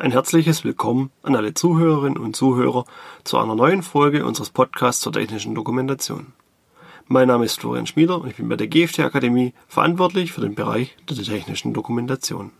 Ein 0.00 0.12
herzliches 0.12 0.64
Willkommen 0.64 1.10
an 1.22 1.36
alle 1.36 1.52
Zuhörerinnen 1.52 2.16
und 2.16 2.34
Zuhörer 2.34 2.86
zu 3.22 3.36
einer 3.36 3.54
neuen 3.54 3.82
Folge 3.82 4.24
unseres 4.24 4.48
Podcasts 4.48 5.02
zur 5.02 5.12
technischen 5.12 5.54
Dokumentation. 5.54 6.32
Mein 7.06 7.28
Name 7.28 7.44
ist 7.44 7.60
Florian 7.60 7.86
Schmieder 7.86 8.18
und 8.18 8.30
ich 8.30 8.36
bin 8.36 8.48
bei 8.48 8.56
der 8.56 8.68
GFT 8.68 9.00
Akademie 9.00 9.52
verantwortlich 9.68 10.32
für 10.32 10.40
den 10.40 10.54
Bereich 10.54 10.96
der 11.06 11.18
technischen 11.18 11.74
Dokumentation. 11.74 12.50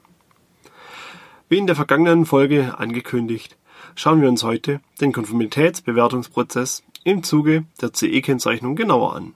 Wie 1.49 1.57
in 1.57 1.67
der 1.67 1.77
vergangenen 1.77 2.27
Folge 2.27 2.79
angekündigt, 2.79 3.57
schauen 3.95 4.21
wir 4.21 4.29
uns 4.29 4.45
heute 4.45 4.83
den 5.01 5.15
Konformitätsbewertungsprozess 5.15 6.83
im 7.05 7.23
Zuge 7.23 7.65
der 7.81 7.95
CE-Kennzeichnung 7.95 8.77
genauer 8.77 9.17
an. 9.17 9.33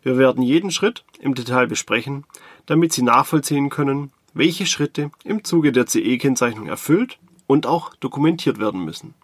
Wir 0.00 0.16
werden 0.16 0.42
jeden 0.42 0.70
Schritt 0.70 1.04
im 1.20 1.34
Detail 1.34 1.66
besprechen, 1.66 2.24
damit 2.64 2.94
Sie 2.94 3.02
nachvollziehen 3.02 3.68
können, 3.68 4.10
welche 4.32 4.64
Schritte 4.64 5.10
im 5.22 5.44
Zuge 5.44 5.72
der 5.72 5.84
CE-Kennzeichnung 5.84 6.66
erfüllt 6.66 7.18
und 7.46 7.66
auch 7.66 7.94
dokumentiert 7.96 8.58
werden 8.58 8.84
müssen. 8.84 9.14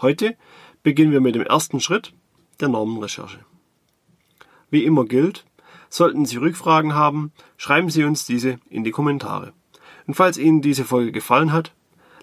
Heute 0.00 0.36
beginnen 0.82 1.12
wir 1.12 1.20
mit 1.20 1.34
dem 1.34 1.42
ersten 1.42 1.80
Schritt 1.80 2.12
der 2.60 2.68
Normenrecherche. 2.68 3.40
Wie 4.70 4.84
immer 4.84 5.04
gilt, 5.04 5.44
sollten 5.88 6.26
Sie 6.26 6.36
Rückfragen 6.36 6.94
haben, 6.94 7.32
schreiben 7.56 7.90
Sie 7.90 8.04
uns 8.04 8.26
diese 8.26 8.58
in 8.68 8.84
die 8.84 8.90
Kommentare. 8.90 9.52
Und 10.06 10.14
falls 10.14 10.38
Ihnen 10.38 10.62
diese 10.62 10.84
Folge 10.84 11.12
gefallen 11.12 11.52
hat, 11.52 11.72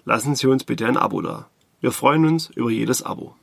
lassen 0.04 0.34
Sie 0.34 0.46
uns 0.46 0.64
bitte 0.64 0.86
ein 0.86 0.96
Abo 0.96 1.20
da. 1.20 1.48
Wir 1.80 1.92
freuen 1.92 2.24
uns 2.24 2.50
über 2.50 2.70
jedes 2.70 3.02
Abo. 3.02 3.34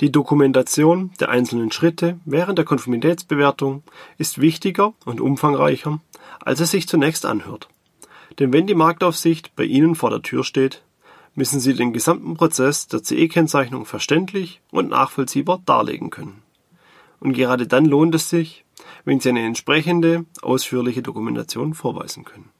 Die 0.00 0.10
Dokumentation 0.10 1.10
der 1.20 1.28
einzelnen 1.28 1.70
Schritte 1.72 2.18
während 2.24 2.56
der 2.56 2.64
Konformitätsbewertung 2.64 3.82
ist 4.16 4.40
wichtiger 4.40 4.94
und 5.04 5.20
umfangreicher, 5.20 6.00
als 6.40 6.60
es 6.60 6.70
sich 6.70 6.88
zunächst 6.88 7.26
anhört. 7.26 7.68
Denn 8.38 8.52
wenn 8.52 8.66
die 8.66 8.74
Marktaufsicht 8.74 9.54
bei 9.56 9.64
Ihnen 9.64 9.94
vor 9.94 10.10
der 10.10 10.22
Tür 10.22 10.44
steht, 10.44 10.82
müssen 11.34 11.60
Sie 11.60 11.74
den 11.74 11.92
gesamten 11.92 12.34
Prozess 12.34 12.86
der 12.86 13.02
CE-Kennzeichnung 13.02 13.86
verständlich 13.86 14.60
und 14.70 14.90
nachvollziehbar 14.90 15.62
darlegen 15.64 16.10
können. 16.10 16.42
Und 17.20 17.34
gerade 17.34 17.66
dann 17.66 17.84
lohnt 17.84 18.14
es 18.14 18.30
sich, 18.30 18.64
wenn 19.04 19.20
Sie 19.20 19.28
eine 19.28 19.44
entsprechende, 19.44 20.24
ausführliche 20.42 21.02
Dokumentation 21.02 21.74
vorweisen 21.74 22.24
können. 22.24 22.50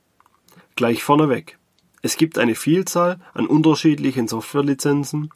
Gleich 0.77 1.03
vorneweg. 1.03 1.59
Es 2.03 2.17
gibt 2.17 2.39
eine 2.39 2.55
Vielzahl 2.55 3.21
an 3.35 3.47
unterschiedlichen 3.47 4.29
Softwarelizenzen, 4.29 5.31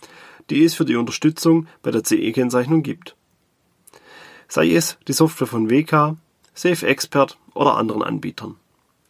die 0.51 0.65
es 0.65 0.75
für 0.75 0.85
die 0.85 0.97
Unterstützung 0.97 1.67
bei 1.83 1.91
der 1.91 2.05
CE-Kennzeichnung 2.05 2.83
gibt. 2.83 3.17
Sei 4.49 4.73
es 4.73 4.99
die 5.09 5.13
Software 5.13 5.47
von 5.47 5.71
WK, 5.71 6.17
SafeExpert 6.55 7.39
oder 7.55 7.77
anderen 7.77 8.03
Anbietern. 8.03 8.57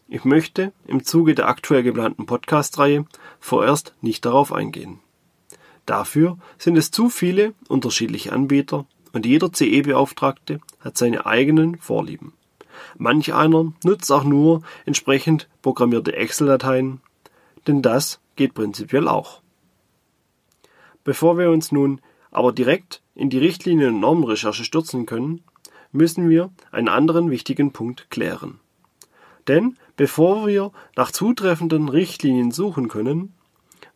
Ich 0.06 0.24
möchte 0.24 0.72
im 0.86 1.02
Zuge 1.02 1.34
der 1.34 1.48
aktuell 1.48 1.82
geplanten 1.82 2.26
Podcast-Reihe 2.26 3.06
vorerst 3.40 3.94
nicht 4.02 4.26
darauf 4.26 4.52
eingehen. 4.52 5.00
Dafür 5.86 6.36
sind 6.58 6.76
es 6.76 6.90
zu 6.90 7.08
viele 7.08 7.54
unterschiedliche 7.68 8.32
Anbieter 8.32 8.84
und 9.12 9.24
jeder 9.24 9.50
CE-Beauftragte 9.50 10.60
hat 10.80 10.98
seine 10.98 11.24
eigenen 11.24 11.78
Vorlieben. 11.78 12.34
Manch 12.98 13.32
einer 13.32 13.72
nutzt 13.82 14.12
auch 14.12 14.24
nur 14.24 14.62
entsprechend 14.84 15.48
programmierte 15.62 16.14
Excel-Dateien, 16.14 17.00
denn 17.66 17.80
das 17.80 18.20
geht 18.36 18.52
prinzipiell 18.52 19.08
auch. 19.08 19.40
Bevor 21.02 21.38
wir 21.38 21.50
uns 21.50 21.72
nun 21.72 22.00
aber 22.30 22.52
direkt 22.52 23.02
in 23.14 23.30
die 23.30 23.38
Richtlinien- 23.38 23.94
und 23.94 24.00
Normenrecherche 24.00 24.64
stürzen 24.64 25.06
können, 25.06 25.42
müssen 25.92 26.28
wir 26.28 26.50
einen 26.72 26.88
anderen 26.88 27.30
wichtigen 27.30 27.72
Punkt 27.72 28.10
klären. 28.10 28.58
Denn 29.46 29.76
bevor 29.96 30.46
wir 30.46 30.72
nach 30.96 31.10
zutreffenden 31.10 31.88
Richtlinien 31.88 32.50
suchen 32.50 32.88
können, 32.88 33.34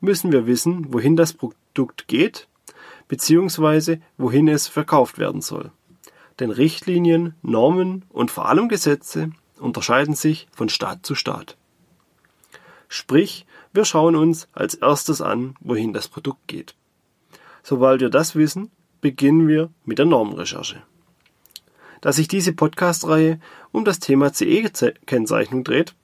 müssen 0.01 0.33
wir 0.33 0.47
wissen, 0.47 0.93
wohin 0.93 1.17
das 1.17 1.33
Produkt 1.33 2.09
geht, 2.09 2.49
beziehungsweise 3.09 4.01
wohin 4.17 4.49
es 4.49 4.69
verkauft 4.69 5.19
werden 5.19 5.41
soll. 5.41 5.71
Denn 6.39 6.51
Richtlinien, 6.51 7.35
Normen 7.43 8.05
und 8.11 8.31
vor 8.31 8.49
allem 8.49 8.69
Gesetze 8.69 9.31
unterscheiden 9.59 10.15
sich 10.15 10.47
von 10.53 10.69
Staat 10.69 11.05
zu 11.05 11.15
Staat. 11.15 11.57
Sprich, 12.89 13.45
wir 13.73 13.85
schauen 13.85 14.17
uns 14.17 14.49
als 14.53 14.75
erstes 14.75 15.21
an, 15.21 15.55
wohin 15.61 15.93
das 15.93 16.09
Produkt 16.09 16.47
geht. 16.47 16.75
Sobald 17.63 18.01
wir 18.01 18.09
das 18.09 18.35
wissen, 18.35 18.71
beginnen 19.01 19.49
wir 19.49 19.71
mit 19.85 19.99
der 19.99 20.07
Normenrecherche. 20.07 20.83
Da 22.01 22.13
sich 22.13 22.29
diese 22.29 22.53
Podcast-Reihe 22.53 23.41
um 23.73 23.85
das 23.85 23.99
Thema 23.99 24.33
CE-Kennzeichnung 24.33 25.65
dreht, 25.65 25.95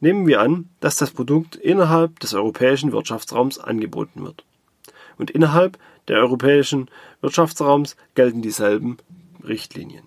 nehmen 0.00 0.26
wir 0.26 0.40
an, 0.40 0.68
dass 0.80 0.96
das 0.96 1.10
Produkt 1.10 1.56
innerhalb 1.56 2.18
des 2.20 2.34
europäischen 2.34 2.92
Wirtschaftsraums 2.92 3.58
angeboten 3.58 4.24
wird. 4.24 4.44
Und 5.18 5.30
innerhalb 5.30 5.78
der 6.08 6.18
europäischen 6.18 6.90
Wirtschaftsraums 7.20 7.96
gelten 8.14 8.42
dieselben 8.42 8.96
Richtlinien. 9.44 10.04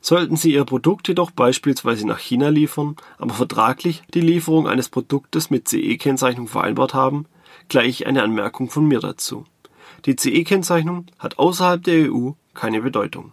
Sollten 0.00 0.36
Sie 0.36 0.52
Ihr 0.52 0.64
Produkt 0.64 1.06
jedoch 1.06 1.30
beispielsweise 1.30 2.06
nach 2.06 2.18
China 2.18 2.48
liefern, 2.48 2.96
aber 3.18 3.34
vertraglich 3.34 4.02
die 4.12 4.20
Lieferung 4.20 4.66
eines 4.66 4.88
Produktes 4.88 5.48
mit 5.48 5.68
CE-Kennzeichnung 5.68 6.48
vereinbart 6.48 6.92
haben, 6.92 7.26
gleich 7.68 8.04
eine 8.06 8.24
Anmerkung 8.24 8.68
von 8.68 8.84
mir 8.86 8.98
dazu. 8.98 9.44
Die 10.04 10.16
CE-Kennzeichnung 10.16 11.06
hat 11.20 11.38
außerhalb 11.38 11.82
der 11.84 12.12
EU 12.12 12.32
keine 12.52 12.82
Bedeutung. 12.82 13.32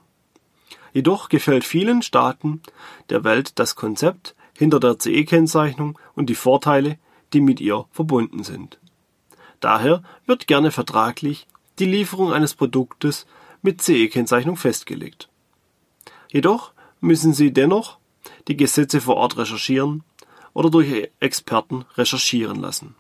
Jedoch 0.94 1.30
gefällt 1.30 1.64
vielen 1.64 2.02
Staaten 2.02 2.62
der 3.10 3.24
Welt 3.24 3.60
das 3.60 3.76
Konzept 3.76 4.36
hinter 4.58 4.80
der 4.80 4.98
CE-Kennzeichnung 5.00 5.98
und 6.16 6.30
die 6.30 6.36
Vorteile, 6.36 6.98
die 7.34 7.42
mit 7.42 7.62
ihr 7.62 7.86
verbunden 7.92 8.44
sind. 8.44 8.80
Daher 9.60 10.04
wird 10.26 10.48
gerne 10.48 10.72
vertraglich 10.72 11.48
die 11.80 11.86
Lieferung 11.86 12.34
eines 12.34 12.56
Produktes 12.56 13.26
mit 13.62 13.82
CE-Kennzeichnung 13.82 14.58
festgelegt. 14.58 15.30
Jedoch 16.32 16.74
müssen 17.02 17.34
Sie 17.34 17.54
dennoch 17.54 17.98
die 18.48 18.58
Gesetze 18.58 19.02
vor 19.02 19.18
Ort 19.18 19.38
recherchieren 19.38 20.04
oder 20.54 20.70
durch 20.70 21.10
Experten 21.20 21.86
recherchieren 21.96 22.60
lassen 22.60 22.96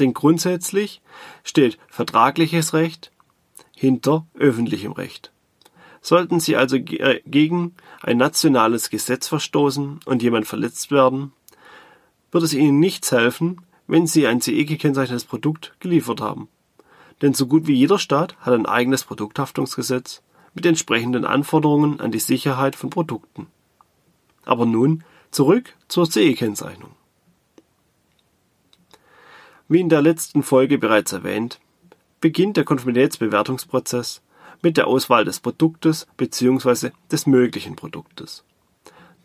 denn 0.00 0.14
grundsätzlich 0.14 1.00
steht 1.44 1.78
vertragliches 1.88 2.72
Recht 2.72 3.12
hinter 3.76 4.26
öffentlichem 4.34 4.92
Recht. 4.92 5.30
Sollten 6.00 6.40
Sie 6.40 6.56
also 6.56 6.76
äh, 6.76 7.20
gegen 7.26 7.74
ein 8.02 8.16
nationales 8.16 8.90
Gesetz 8.90 9.28
verstoßen 9.28 10.00
und 10.04 10.22
jemand 10.22 10.46
verletzt 10.46 10.90
werden, 10.90 11.32
wird 12.32 12.44
es 12.44 12.54
Ihnen 12.54 12.80
nichts 12.80 13.12
helfen, 13.12 13.60
wenn 13.86 14.06
Sie 14.06 14.26
ein 14.26 14.40
CE 14.40 14.64
gekennzeichnetes 14.64 15.24
Produkt 15.24 15.74
geliefert 15.80 16.20
haben. 16.20 16.48
Denn 17.22 17.34
so 17.34 17.46
gut 17.46 17.66
wie 17.66 17.74
jeder 17.74 17.98
Staat 17.98 18.36
hat 18.40 18.54
ein 18.54 18.66
eigenes 18.66 19.04
Produkthaftungsgesetz 19.04 20.22
mit 20.54 20.64
entsprechenden 20.64 21.24
Anforderungen 21.24 22.00
an 22.00 22.12
die 22.12 22.18
Sicherheit 22.18 22.76
von 22.76 22.90
Produkten. 22.90 23.48
Aber 24.44 24.64
nun 24.64 25.04
zurück 25.30 25.74
zur 25.88 26.10
CE-Kennzeichnung. 26.10 26.92
Wie 29.68 29.80
in 29.80 29.88
der 29.88 30.02
letzten 30.02 30.42
Folge 30.42 30.78
bereits 30.78 31.12
erwähnt, 31.12 31.60
beginnt 32.20 32.56
der 32.56 32.64
Konformitätsbewertungsprozess 32.64 34.22
mit 34.62 34.76
der 34.76 34.86
Auswahl 34.86 35.24
des 35.24 35.40
Produktes 35.40 36.06
bzw. 36.16 36.90
des 37.10 37.26
möglichen 37.26 37.76
Produktes. 37.76 38.44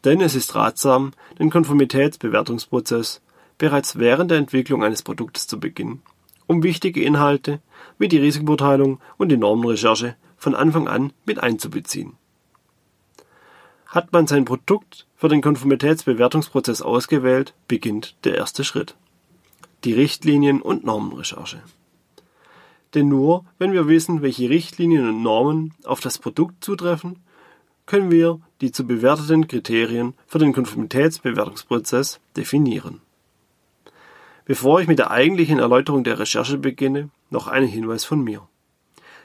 Denn 0.04 0.22
es 0.22 0.36
ist 0.36 0.56
ratsam, 0.56 1.12
den 1.40 1.50
Konformitätsbewertungsprozess 1.50 3.22
bereits 3.58 3.98
während 3.98 4.32
der 4.32 4.38
Entwicklung 4.38 4.84
eines 4.84 5.02
Produktes 5.02 5.48
zu 5.48 5.60
beginnen, 5.60 6.02
um 6.48 6.64
wichtige 6.64 7.02
Inhalte 7.02 7.60
wie 7.98 8.08
die 8.08 8.20
Risikobeurteilung 8.20 9.00
und 9.18 9.30
die 9.30 9.38
Normenrecherche 9.38 10.16
von 10.38 10.56
Anfang 10.56 10.88
an 10.88 11.14
mit 11.26 11.40
einzubeziehen. 11.40 12.14
Hat 13.88 14.12
man 14.12 14.28
sein 14.28 14.46
Produkt 14.46 15.08
für 15.16 15.30
den 15.30 15.42
Konformitätsbewertungsprozess 15.42 16.82
ausgewählt, 16.82 17.54
beginnt 17.68 18.16
der 18.26 18.36
erste 18.36 18.64
Schritt 18.64 18.96
die 19.86 19.94
Richtlinien 19.94 20.62
und 20.62 20.84
Normenrecherche. 20.84 21.62
Denn 22.96 23.10
nur 23.10 23.46
wenn 23.60 23.74
wir 23.74 23.88
wissen, 23.88 24.22
welche 24.22 24.50
Richtlinien 24.50 25.08
und 25.08 25.22
Normen 25.22 25.74
auf 25.84 26.00
das 26.00 26.18
Produkt 26.18 26.64
zutreffen, 26.64 27.20
können 27.86 28.10
wir 28.10 28.40
die 28.62 28.72
zu 28.72 28.88
bewerteten 28.88 29.48
Kriterien 29.48 30.14
für 30.26 30.40
den 30.40 30.54
Konformitätsbewertungsprozess 30.54 32.20
definieren. 32.36 33.02
Bevor 34.46 34.80
ich 34.80 34.88
mit 34.88 35.00
der 35.00 35.12
eigentlichen 35.12 35.60
Erläuterung 35.60 36.04
der 36.04 36.20
Recherche 36.20 36.58
beginne, 36.58 37.10
noch 37.30 37.48
ein 37.48 37.66
Hinweis 37.66 38.06
von 38.06 38.24
mir. 38.24 38.48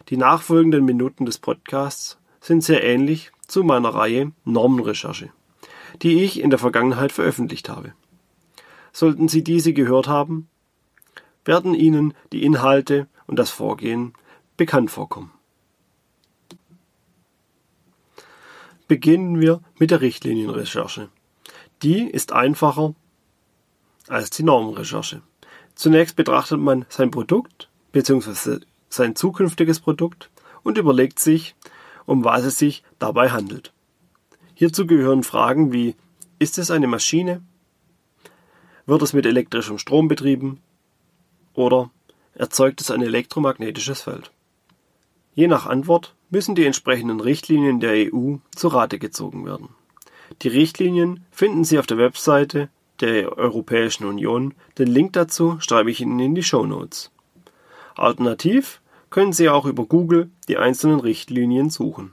Die 0.09 0.17
nachfolgenden 0.17 0.85
Minuten 0.85 1.27
des 1.27 1.39
Podcasts 1.39 2.19
sind 2.41 2.65
sehr 2.65 2.83
ähnlich 2.83 3.31
zu 3.47 3.63
meiner 3.63 3.91
Reihe 3.91 4.33
Normenrecherche, 4.45 5.31
die 6.03 6.25
ich 6.25 6.41
in 6.41 6.51
der 6.51 6.59
Vergangenheit 6.59 7.13
veröffentlicht 7.13 7.69
habe. 7.69 7.93
Sollten 8.93 9.29
Sie 9.29 9.45
diese 9.45 9.73
gehört 9.73 10.09
haben, 10.09 10.49
werden 11.45 11.75
Ihnen 11.75 12.15
die 12.33 12.45
Inhalte 12.45 13.07
und 13.31 13.39
das 13.39 13.51
Vorgehen 13.51 14.13
bekannt 14.57 14.91
vorkommen. 14.91 15.31
Beginnen 18.89 19.41
wir 19.41 19.61
mit 19.79 19.93
der 19.93 20.01
Richtlinienrecherche. 20.01 21.11
Die 21.85 22.03
ist 22.03 22.33
einfacher 22.33 22.97
als 24.09 24.31
die 24.31 24.43
Normenrecherche. 24.43 25.23
Zunächst 25.77 26.17
betrachtet 26.17 26.59
man 26.59 26.87
sein 26.89 27.13
Produkt 27.13 27.71
bzw. 27.93 28.59
sein 28.89 29.15
zukünftiges 29.15 29.79
Produkt 29.79 30.29
und 30.65 30.77
überlegt 30.77 31.21
sich, 31.21 31.55
um 32.07 32.25
was 32.25 32.43
es 32.43 32.59
sich 32.59 32.83
dabei 32.99 33.31
handelt. 33.31 33.73
Hierzu 34.55 34.89
gehören 34.89 35.23
Fragen 35.23 35.73
wie 35.73 35.95
ist 36.41 36.59
es 36.59 36.73
eine 36.73 36.89
Maschine? 36.89 37.43
Wird 38.87 39.03
es 39.03 39.13
mit 39.13 39.25
elektrischem 39.25 39.79
Strom 39.79 40.09
betrieben? 40.09 40.61
Oder 41.55 41.91
erzeugt 42.35 42.81
es 42.81 42.91
ein 42.91 43.03
elektromagnetisches 43.03 44.03
Feld? 44.03 44.31
Je 45.35 45.47
nach 45.47 45.67
Antwort 45.67 46.15
müssen 46.31 46.55
die 46.55 46.65
entsprechenden 46.65 47.21
Richtlinien 47.21 47.81
der 47.81 48.13
EU 48.13 48.37
zu 48.55 48.69
Rate 48.69 48.99
gezogen 48.99 49.45
werden. 49.45 49.71
Die 50.43 50.49
Richtlinien 50.49 51.25
finden 51.31 51.65
Sie 51.65 51.79
auf 51.79 51.87
der 51.87 51.99
Webseite 51.99 52.69
der 53.01 53.37
Europäischen 53.37 54.07
Union. 54.07 54.55
Den 54.79 54.89
Link 54.89 55.13
dazu 55.13 55.59
schreibe 55.61 55.91
ich 55.91 56.01
Ihnen 56.01 56.21
in 56.21 56.35
die 56.35 56.43
Show 56.43 56.67
Notes. 56.67 57.11
Alternativ 57.97 58.81
können 59.11 59.33
Sie 59.33 59.49
auch 59.49 59.67
über 59.67 59.85
Google 59.85 60.31
die 60.49 60.57
einzelnen 60.57 61.01
Richtlinien 61.01 61.71
suchen. 61.71 62.13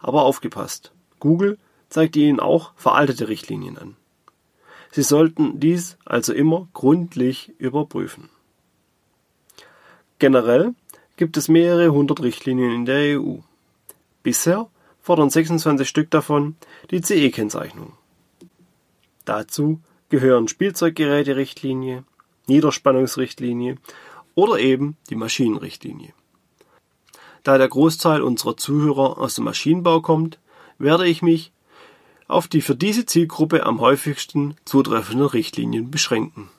Aber 0.00 0.22
aufgepasst, 0.22 0.92
Google 1.18 1.58
zeigt 1.88 2.16
Ihnen 2.16 2.40
auch 2.40 2.72
veraltete 2.76 3.28
Richtlinien 3.28 3.78
an. 3.78 3.96
Sie 4.92 5.02
sollten 5.02 5.60
dies 5.60 5.96
also 6.04 6.32
immer 6.32 6.68
gründlich 6.74 7.52
überprüfen. 7.58 8.28
Generell 10.20 10.74
gibt 11.16 11.38
es 11.38 11.48
mehrere 11.48 11.92
hundert 11.92 12.22
Richtlinien 12.22 12.72
in 12.72 12.84
der 12.84 13.18
EU. 13.18 13.38
Bisher 14.22 14.68
fordern 15.00 15.30
26 15.30 15.88
Stück 15.88 16.10
davon 16.10 16.56
die 16.90 17.00
CE-Kennzeichnung. 17.00 17.94
Dazu 19.24 19.80
gehören 20.10 20.46
Spielzeuggeräte-Richtlinie, 20.46 22.04
Niederspannungsrichtlinie 22.46 23.76
oder 24.34 24.58
eben 24.58 24.98
die 25.08 25.14
Maschinenrichtlinie. 25.14 26.12
Da 27.42 27.56
der 27.56 27.68
Großteil 27.68 28.20
unserer 28.20 28.58
Zuhörer 28.58 29.16
aus 29.16 29.36
dem 29.36 29.44
Maschinenbau 29.44 30.02
kommt, 30.02 30.38
werde 30.78 31.08
ich 31.08 31.22
mich 31.22 31.50
auf 32.28 32.46
die 32.46 32.60
für 32.60 32.76
diese 32.76 33.06
Zielgruppe 33.06 33.64
am 33.64 33.80
häufigsten 33.80 34.54
zutreffenden 34.66 35.28
Richtlinien 35.28 35.90
beschränken. 35.90 36.50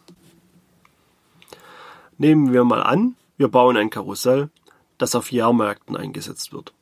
Nehmen 2.17 2.53
wir 2.53 2.63
mal 2.63 2.81
an, 2.81 3.15
wir 3.41 3.47
bauen 3.47 3.75
ein 3.75 3.89
Karussell, 3.89 4.51
das 4.99 5.15
auf 5.15 5.31
Jahrmärkten 5.31 5.97
eingesetzt 5.97 6.53
wird. 6.53 6.73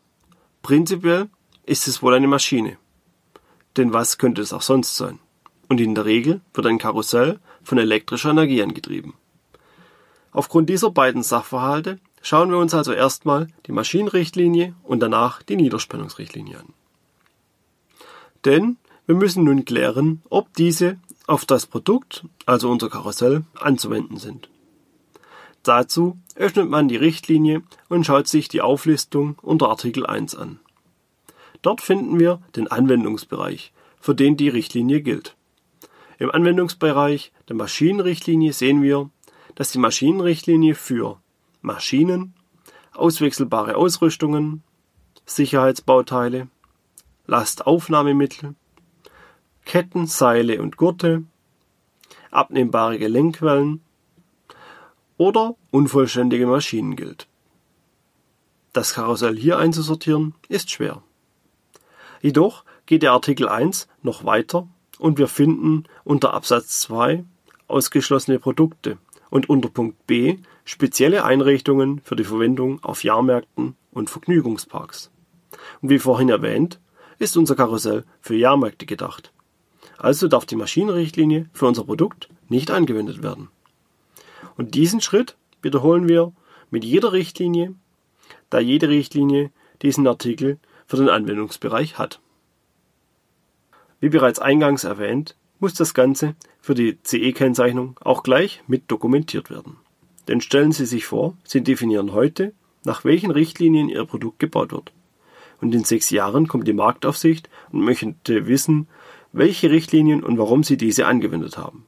Prinzipiell 0.61 1.29
ist 1.65 1.87
es 1.87 2.03
wohl 2.03 2.13
eine 2.13 2.27
Maschine. 2.27 2.77
Denn 3.77 3.93
was 3.93 4.17
könnte 4.17 4.41
es 4.41 4.51
auch 4.51 4.61
sonst 4.61 4.97
sein? 4.97 5.19
Und 5.69 5.79
in 5.79 5.95
der 5.95 6.03
Regel 6.03 6.41
wird 6.53 6.67
ein 6.67 6.77
Karussell 6.77 7.39
von 7.63 7.77
elektrischer 7.77 8.31
Energie 8.31 8.61
angetrieben. 8.61 9.13
Aufgrund 10.33 10.69
dieser 10.69 10.91
beiden 10.91 11.23
Sachverhalte 11.23 11.97
schauen 12.21 12.49
wir 12.49 12.57
uns 12.57 12.73
also 12.73 12.91
erstmal 12.91 13.47
die 13.65 13.71
Maschinenrichtlinie 13.71 14.75
und 14.83 14.99
danach 14.99 15.41
die 15.41 15.55
Niederspannungsrichtlinie 15.55 16.59
an. 16.59 16.73
Denn 18.43 18.75
wir 19.05 19.15
müssen 19.15 19.45
nun 19.45 19.63
klären, 19.63 20.23
ob 20.29 20.53
diese 20.55 20.99
auf 21.25 21.45
das 21.45 21.67
Produkt, 21.67 22.25
also 22.45 22.69
unser 22.69 22.89
Karussell, 22.89 23.45
anzuwenden 23.55 24.17
sind. 24.17 24.49
Dazu 25.63 26.17
öffnet 26.35 26.69
man 26.69 26.87
die 26.87 26.95
Richtlinie 26.95 27.63
und 27.89 28.05
schaut 28.05 28.27
sich 28.27 28.47
die 28.47 28.61
Auflistung 28.61 29.37
unter 29.41 29.69
Artikel 29.69 30.05
1 30.05 30.35
an. 30.35 30.59
Dort 31.61 31.81
finden 31.81 32.19
wir 32.19 32.41
den 32.55 32.67
Anwendungsbereich, 32.67 33.73
für 33.99 34.15
den 34.15 34.37
die 34.37 34.49
Richtlinie 34.49 35.01
gilt. 35.01 35.35
Im 36.17 36.31
Anwendungsbereich 36.31 37.31
der 37.47 37.55
Maschinenrichtlinie 37.55 38.53
sehen 38.53 38.81
wir, 38.81 39.09
dass 39.55 39.71
die 39.71 39.79
Maschinenrichtlinie 39.79 40.75
für 40.75 41.19
Maschinen, 41.61 42.33
auswechselbare 42.93 43.75
Ausrüstungen, 43.75 44.63
Sicherheitsbauteile, 45.25 46.47
Lastaufnahmemittel, 47.27 48.55
Ketten, 49.65 50.07
Seile 50.07 50.61
und 50.61 50.77
Gurte, 50.77 51.23
abnehmbare 52.31 52.97
Gelenkwellen 52.97 53.81
oder 55.19 55.55
unvollständige 55.69 56.47
Maschinen 56.47 56.95
gilt. 56.95 57.27
Das 58.73 58.93
Karussell 58.93 59.35
hier 59.35 59.59
einzusortieren 59.59 60.33
ist 60.47 60.71
schwer. 60.71 61.03
Jedoch 62.21 62.63
geht 62.85 63.03
der 63.03 63.11
Artikel 63.11 63.47
1 63.49 63.87
noch 64.01 64.25
weiter 64.25 64.67
und 64.97 65.17
wir 65.17 65.27
finden 65.27 65.83
unter 66.03 66.33
Absatz 66.33 66.79
2 66.81 67.25
ausgeschlossene 67.67 68.39
Produkte 68.39 68.97
und 69.29 69.49
unter 69.49 69.69
Punkt 69.69 70.07
B 70.07 70.37
spezielle 70.63 71.25
Einrichtungen 71.25 71.99
für 72.03 72.15
die 72.15 72.23
Verwendung 72.23 72.81
auf 72.83 73.03
Jahrmärkten 73.03 73.75
und 73.91 74.09
Vergnügungsparks. 74.09 75.11
Und 75.81 75.89
wie 75.89 75.99
vorhin 75.99 76.29
erwähnt, 76.29 76.79
ist 77.17 77.35
unser 77.35 77.55
Karussell 77.55 78.05
für 78.21 78.35
Jahrmärkte 78.35 78.85
gedacht. 78.85 79.33
Also 79.97 80.29
darf 80.29 80.45
die 80.45 80.55
Maschinenrichtlinie 80.55 81.49
für 81.51 81.67
unser 81.67 81.83
Produkt 81.83 82.29
nicht 82.47 82.71
angewendet 82.71 83.21
werden. 83.21 83.49
Und 84.59 84.75
diesen 84.75 84.99
Schritt 84.99 85.37
wiederholen 85.61 86.09
wir 86.09 86.33
mit 86.69 86.83
jeder 86.83 87.13
Richtlinie, 87.13 87.75
da 88.49 88.59
jede 88.59 88.89
Richtlinie 88.89 89.51
diesen 89.81 90.05
Artikel 90.05 90.59
für 90.85 90.97
den 90.97 91.07
Anwendungsbereich 91.07 91.97
hat. 91.97 92.19
Wie 94.01 94.09
bereits 94.09 94.39
eingangs 94.39 94.83
erwähnt, 94.83 95.37
muss 95.59 95.75
das 95.75 95.93
Ganze 95.93 96.35
für 96.59 96.75
die 96.75 96.97
CE-Kennzeichnung 97.01 97.95
auch 98.01 98.21
gleich 98.21 98.61
mit 98.67 98.91
dokumentiert 98.91 99.49
werden. 99.49 99.77
Denn 100.27 100.41
stellen 100.41 100.73
Sie 100.73 100.85
sich 100.85 101.05
vor, 101.05 101.37
Sie 101.45 101.63
definieren 101.63 102.11
heute, 102.11 102.51
nach 102.83 103.05
welchen 103.05 103.31
Richtlinien 103.31 103.87
Ihr 103.87 104.03
Produkt 104.03 104.39
gebaut 104.39 104.73
wird. 104.73 104.91
Und 105.61 105.73
in 105.73 105.85
sechs 105.85 106.09
Jahren 106.09 106.49
kommt 106.49 106.67
die 106.67 106.73
Marktaufsicht 106.73 107.49
und 107.71 107.79
möchte 107.79 108.47
wissen, 108.47 108.89
welche 109.31 109.71
Richtlinien 109.71 110.21
und 110.21 110.37
warum 110.37 110.65
Sie 110.65 110.75
diese 110.75 111.07
angewendet 111.07 111.57
haben. 111.57 111.85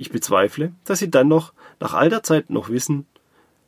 Ich 0.00 0.12
bezweifle, 0.12 0.72
dass 0.84 1.00
Sie 1.00 1.10
dann 1.10 1.26
noch 1.26 1.52
nach 1.80 1.92
all 1.92 2.08
der 2.08 2.22
Zeit 2.22 2.50
noch 2.50 2.68
wissen, 2.68 3.04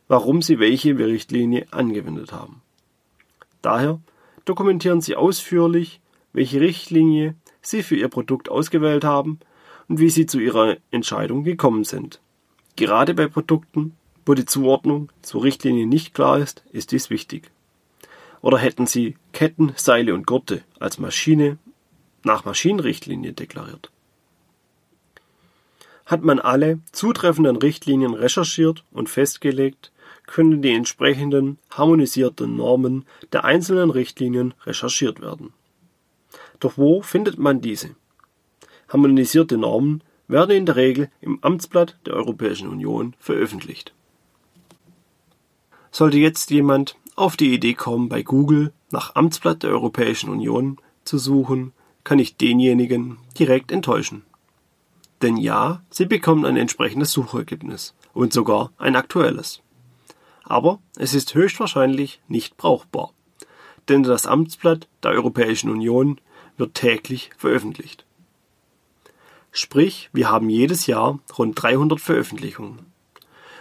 warum 0.06 0.42
Sie 0.42 0.60
welche 0.60 0.96
Richtlinie 0.96 1.66
angewendet 1.72 2.30
haben. 2.30 2.62
Daher 3.62 3.98
dokumentieren 4.44 5.00
Sie 5.00 5.16
ausführlich, 5.16 6.00
welche 6.32 6.60
Richtlinie 6.60 7.34
Sie 7.62 7.82
für 7.82 7.96
Ihr 7.96 8.06
Produkt 8.06 8.48
ausgewählt 8.48 9.02
haben 9.02 9.40
und 9.88 9.98
wie 9.98 10.08
Sie 10.08 10.24
zu 10.24 10.38
Ihrer 10.38 10.76
Entscheidung 10.92 11.42
gekommen 11.42 11.82
sind. 11.82 12.20
Gerade 12.76 13.14
bei 13.14 13.26
Produkten, 13.26 13.96
wo 14.24 14.34
die 14.34 14.44
Zuordnung 14.46 15.10
zur 15.22 15.42
Richtlinie 15.42 15.88
nicht 15.88 16.14
klar 16.14 16.38
ist, 16.38 16.62
ist 16.70 16.92
dies 16.92 17.10
wichtig. 17.10 17.50
Oder 18.40 18.58
hätten 18.58 18.86
Sie 18.86 19.16
Ketten, 19.32 19.72
Seile 19.74 20.14
und 20.14 20.28
Gurte 20.28 20.62
als 20.78 21.00
Maschine 21.00 21.58
nach 22.22 22.44
Maschinenrichtlinie 22.44 23.32
deklariert? 23.32 23.90
Hat 26.10 26.24
man 26.24 26.40
alle 26.40 26.80
zutreffenden 26.90 27.54
Richtlinien 27.54 28.14
recherchiert 28.14 28.82
und 28.90 29.08
festgelegt, 29.08 29.92
können 30.26 30.60
die 30.60 30.74
entsprechenden 30.74 31.58
harmonisierten 31.70 32.56
Normen 32.56 33.04
der 33.30 33.44
einzelnen 33.44 33.90
Richtlinien 33.90 34.52
recherchiert 34.66 35.20
werden. 35.20 35.52
Doch 36.58 36.76
wo 36.76 37.00
findet 37.00 37.38
man 37.38 37.60
diese? 37.60 37.94
Harmonisierte 38.88 39.56
Normen 39.56 40.02
werden 40.26 40.56
in 40.56 40.66
der 40.66 40.74
Regel 40.74 41.10
im 41.20 41.38
Amtsblatt 41.44 41.96
der 42.04 42.14
Europäischen 42.14 42.68
Union 42.68 43.14
veröffentlicht. 43.20 43.94
Sollte 45.92 46.18
jetzt 46.18 46.50
jemand 46.50 46.96
auf 47.14 47.36
die 47.36 47.54
Idee 47.54 47.74
kommen, 47.74 48.08
bei 48.08 48.24
Google 48.24 48.72
nach 48.90 49.14
Amtsblatt 49.14 49.62
der 49.62 49.70
Europäischen 49.70 50.28
Union 50.28 50.78
zu 51.04 51.18
suchen, 51.18 51.72
kann 52.02 52.18
ich 52.18 52.36
denjenigen 52.36 53.18
direkt 53.38 53.70
enttäuschen. 53.70 54.24
Denn 55.22 55.36
ja, 55.36 55.82
Sie 55.90 56.06
bekommen 56.06 56.44
ein 56.44 56.56
entsprechendes 56.56 57.12
Suchergebnis 57.12 57.94
und 58.12 58.32
sogar 58.32 58.72
ein 58.78 58.96
aktuelles. 58.96 59.62
Aber 60.42 60.80
es 60.96 61.14
ist 61.14 61.34
höchstwahrscheinlich 61.34 62.20
nicht 62.26 62.56
brauchbar, 62.56 63.12
denn 63.88 64.02
das 64.02 64.26
Amtsblatt 64.26 64.88
der 65.02 65.12
Europäischen 65.12 65.70
Union 65.70 66.20
wird 66.56 66.74
täglich 66.74 67.30
veröffentlicht. 67.36 68.04
Sprich, 69.52 70.10
wir 70.12 70.30
haben 70.30 70.48
jedes 70.48 70.86
Jahr 70.86 71.18
rund 71.36 71.60
300 71.60 72.00
Veröffentlichungen. 72.00 72.86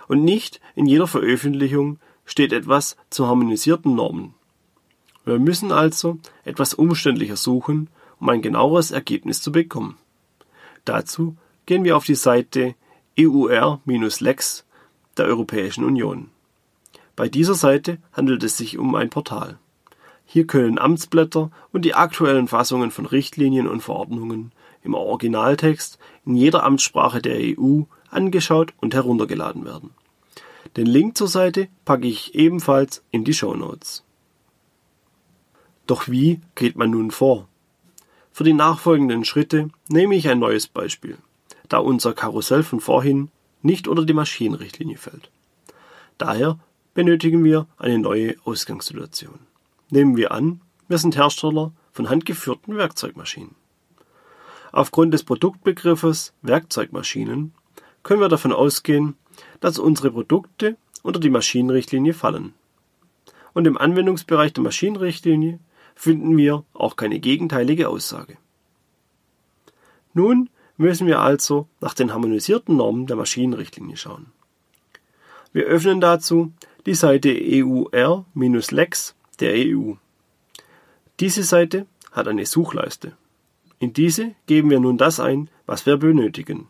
Und 0.08 0.24
nicht 0.24 0.60
in 0.76 0.86
jeder 0.86 1.08
Veröffentlichung 1.08 2.00
steht 2.26 2.54
etwas 2.54 2.96
zu 3.10 3.28
harmonisierten 3.28 3.96
Normen. 3.96 4.34
Wir 5.26 5.40
müssen 5.40 5.72
also 5.72 6.20
etwas 6.44 6.74
umständlicher 6.74 7.36
suchen, 7.36 7.90
um 8.20 8.30
ein 8.30 8.42
genaueres 8.42 8.92
Ergebnis 8.92 9.42
zu 9.42 9.52
bekommen. 9.52 9.98
Dazu 10.86 11.38
gehen 11.70 11.84
wir 11.84 11.96
auf 11.96 12.06
die 12.06 12.16
Seite 12.16 12.74
EUR-Lex 13.20 14.66
der 15.18 15.26
Europäischen 15.28 15.84
Union. 15.84 16.32
Bei 17.16 17.30
dieser 17.30 17.54
Seite 17.54 18.00
handelt 18.12 18.44
es 18.44 18.58
sich 18.58 18.80
um 18.80 18.96
ein 18.96 19.12
Portal. 19.12 19.60
Hier 20.26 20.48
können 20.48 20.80
Amtsblätter 20.80 21.52
und 21.72 21.86
die 21.86 21.94
aktuellen 21.94 22.48
Fassungen 22.48 22.90
von 22.90 23.06
Richtlinien 23.06 23.68
und 23.68 23.82
Verordnungen 23.82 24.52
im 24.82 24.96
Originaltext 24.96 26.00
in 26.26 26.34
jeder 26.34 26.64
Amtssprache 26.64 27.22
der 27.22 27.38
EU 27.40 27.84
angeschaut 28.10 28.74
und 28.82 28.96
heruntergeladen 28.96 29.64
werden. 29.64 29.92
Den 30.76 30.88
Link 30.88 31.18
zur 31.18 31.28
Seite 31.28 31.68
packe 31.86 32.08
ich 32.08 32.34
ebenfalls 32.34 33.04
in 33.12 33.26
die 33.26 33.36
Show 33.36 33.54
Notes. 33.54 34.04
Doch 35.86 36.08
wie 36.08 36.42
geht 36.56 36.78
man 36.78 36.90
nun 36.90 37.12
vor? 37.12 37.48
Für 38.32 38.44
die 38.44 38.54
nachfolgenden 38.54 39.24
Schritte 39.24 39.70
nehme 39.88 40.16
ich 40.16 40.30
ein 40.30 40.40
neues 40.40 40.66
Beispiel, 40.66 41.20
da 41.70 41.78
unser 41.78 42.14
Karussell 42.14 42.64
von 42.64 42.80
vorhin 42.80 43.30
nicht 43.62 43.88
unter 43.88 44.06
die 44.06 44.14
Maschinenrichtlinie 44.14 44.98
fällt. 44.98 45.30
Daher 46.18 46.60
benötigen 46.94 47.44
wir 47.44 47.68
eine 47.78 48.00
neue 48.00 48.36
Ausgangssituation. 48.44 49.40
Nehmen 49.90 50.18
wir 50.18 50.32
an, 50.32 50.62
wir 50.88 50.98
sind 50.98 51.16
Hersteller 51.16 51.72
von 51.92 52.10
handgeführten 52.10 52.76
Werkzeugmaschinen. 52.76 53.56
Aufgrund 54.72 55.14
des 55.14 55.24
Produktbegriffes 55.24 56.34
Werkzeugmaschinen 56.42 57.54
können 58.04 58.22
wir 58.22 58.30
davon 58.30 58.54
ausgehen, 58.54 59.16
dass 59.60 59.80
unsere 59.80 60.12
Produkte 60.12 60.78
unter 61.02 61.20
die 61.20 61.30
Maschinenrichtlinie 61.30 62.14
fallen. 62.14 62.54
Und 63.54 63.66
im 63.66 63.78
Anwendungsbereich 63.78 64.54
der 64.54 64.64
Maschinenrichtlinie 64.64 65.60
finden 65.96 66.38
wir 66.38 66.64
auch 66.74 66.96
keine 66.96 67.20
gegenteilige 67.20 67.90
Aussage. 67.90 68.38
Nun 70.14 70.50
müssen 70.80 71.08
wir 71.08 71.20
also 71.20 71.68
nach 71.82 71.94
den 71.94 72.14
harmonisierten 72.14 72.78
Normen 72.78 73.06
der 73.06 73.18
Maschinenrichtlinie 73.18 73.98
schauen. 73.98 74.28
Wir 75.52 75.66
öffnen 75.66 76.00
dazu 76.00 76.54
die 76.86 76.94
Seite 76.94 77.30
EUR-Lex 77.30 79.16
der 79.42 79.54
EU. 79.56 79.96
Diese 81.20 81.44
Seite 81.44 81.86
hat 82.14 82.30
eine 82.30 82.46
Suchleiste. 82.46 83.12
In 83.80 83.92
diese 83.92 84.36
geben 84.46 84.70
wir 84.70 84.80
nun 84.80 84.98
das 84.98 85.20
ein, 85.20 85.50
was 85.66 85.86
wir 85.86 85.98
benötigen. 85.98 86.70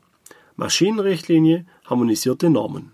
Maschinenrichtlinie, 0.55 1.67
harmonisierte 1.85 2.49
Normen. 2.49 2.91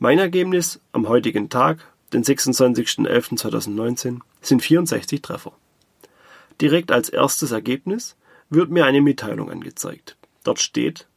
Mein 0.00 0.18
Ergebnis 0.18 0.80
am 0.90 1.08
heutigen 1.08 1.48
Tag, 1.48 1.92
den 2.12 2.24
26.11.2019, 2.24 4.18
sind 4.40 4.62
64 4.62 5.22
Treffer. 5.22 5.52
Direkt 6.60 6.90
als 6.90 7.08
erstes 7.08 7.52
Ergebnis 7.52 8.16
wird 8.50 8.70
mir 8.70 8.84
eine 8.86 9.00
Mitteilung 9.00 9.50
angezeigt. 9.50 10.16
Dort 10.44 10.60
steht 10.60 11.08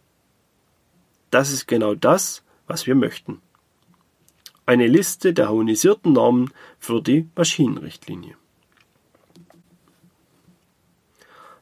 Das 1.30 1.52
ist 1.52 1.68
genau 1.68 1.94
das, 1.94 2.42
was 2.66 2.88
wir 2.88 2.96
möchten. 2.96 3.40
Eine 4.66 4.88
Liste 4.88 5.36
der 5.36 5.50
harmonisierten 5.50 6.14
Normen 6.14 6.52
für 6.80 7.00
die 7.00 7.30
Maschinenrichtlinie. 7.36 8.36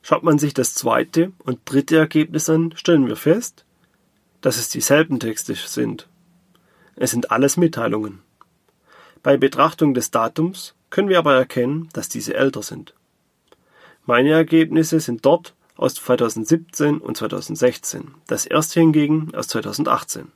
Schaut 0.02 0.24
man 0.24 0.40
sich 0.40 0.54
das 0.54 0.76
zweite 0.76 1.34
und 1.40 1.60
dritte 1.66 1.98
Ergebnis 1.98 2.50
an, 2.50 2.74
stellen 2.78 3.06
wir 3.06 3.18
fest, 3.18 3.66
dass 4.40 4.56
es 4.56 4.70
dieselben 4.70 5.20
Texte 5.20 5.56
sind. 5.56 6.08
Es 6.96 7.12
sind 7.12 7.32
alles 7.32 7.58
Mitteilungen. 7.58 8.22
Bei 9.22 9.36
Betrachtung 9.38 9.94
des 9.94 10.12
Datums 10.12 10.76
können 10.90 11.10
wir 11.10 11.20
aber 11.20 11.36
erkennen, 11.36 11.90
dass 11.94 12.10
diese 12.10 12.36
älter 12.36 12.64
sind. 12.64 12.94
Meine 14.06 14.32
Ergebnisse 14.32 15.00
sind 15.00 15.26
dort 15.26 15.56
aus 15.76 15.96
2017 15.96 17.00
und 17.00 17.18
2016, 17.18 18.16
das 18.28 18.46
erste 18.46 18.80
hingegen 18.80 19.34
aus 19.36 19.48
2018. 19.50 20.32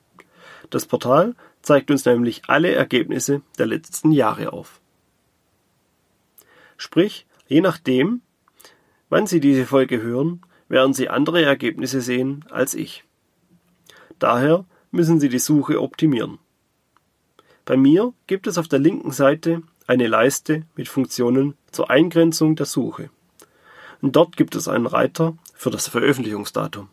Das 0.69 0.85
Portal 0.85 1.35
zeigt 1.61 1.91
uns 1.91 2.05
nämlich 2.05 2.43
alle 2.47 2.71
Ergebnisse 2.71 3.41
der 3.57 3.67
letzten 3.67 4.11
Jahre 4.11 4.53
auf. 4.53 4.81
Sprich, 6.77 7.25
je 7.47 7.61
nachdem, 7.61 8.21
wann 9.09 9.27
Sie 9.27 9.39
diese 9.39 9.65
Folge 9.65 10.01
hören, 10.01 10.41
werden 10.67 10.93
Sie 10.93 11.09
andere 11.09 11.41
Ergebnisse 11.43 12.01
sehen 12.01 12.45
als 12.49 12.73
ich. 12.73 13.05
Daher 14.19 14.65
müssen 14.91 15.19
Sie 15.19 15.29
die 15.29 15.39
Suche 15.39 15.81
optimieren. 15.81 16.39
Bei 17.65 17.77
mir 17.77 18.13
gibt 18.27 18.47
es 18.47 18.57
auf 18.57 18.67
der 18.67 18.79
linken 18.79 19.11
Seite 19.11 19.63
eine 19.87 20.07
Leiste 20.07 20.63
mit 20.75 20.87
Funktionen 20.87 21.55
zur 21.71 21.89
Eingrenzung 21.89 22.55
der 22.55 22.65
Suche. 22.65 23.09
Und 24.01 24.15
dort 24.15 24.35
gibt 24.35 24.55
es 24.55 24.67
einen 24.67 24.85
Reiter 24.85 25.37
für 25.53 25.69
das 25.69 25.87
Veröffentlichungsdatum. 25.87 26.89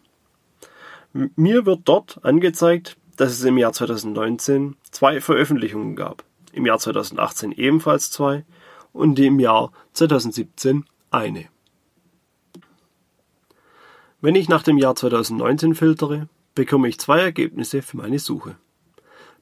Mir 1.12 1.66
wird 1.66 1.80
dort 1.84 2.24
angezeigt, 2.24 2.96
dass 3.16 3.32
es 3.32 3.42
im 3.42 3.58
Jahr 3.58 3.72
2019 3.72 4.76
zwei 4.92 5.20
Veröffentlichungen 5.20 5.96
gab, 5.96 6.24
im 6.52 6.66
Jahr 6.66 6.78
2018 6.78 7.52
ebenfalls 7.52 8.10
zwei 8.10 8.44
und 8.92 9.18
im 9.18 9.40
Jahr 9.40 9.72
2017 9.92 10.84
eine. 11.10 11.46
Wenn 14.20 14.36
ich 14.36 14.48
nach 14.48 14.62
dem 14.62 14.78
Jahr 14.78 14.94
2019 14.94 15.74
filtere, 15.74 16.28
bekomme 16.54 16.88
ich 16.88 17.00
zwei 17.00 17.20
Ergebnisse 17.20 17.82
für 17.82 17.96
meine 17.96 18.18
Suche. 18.18 18.56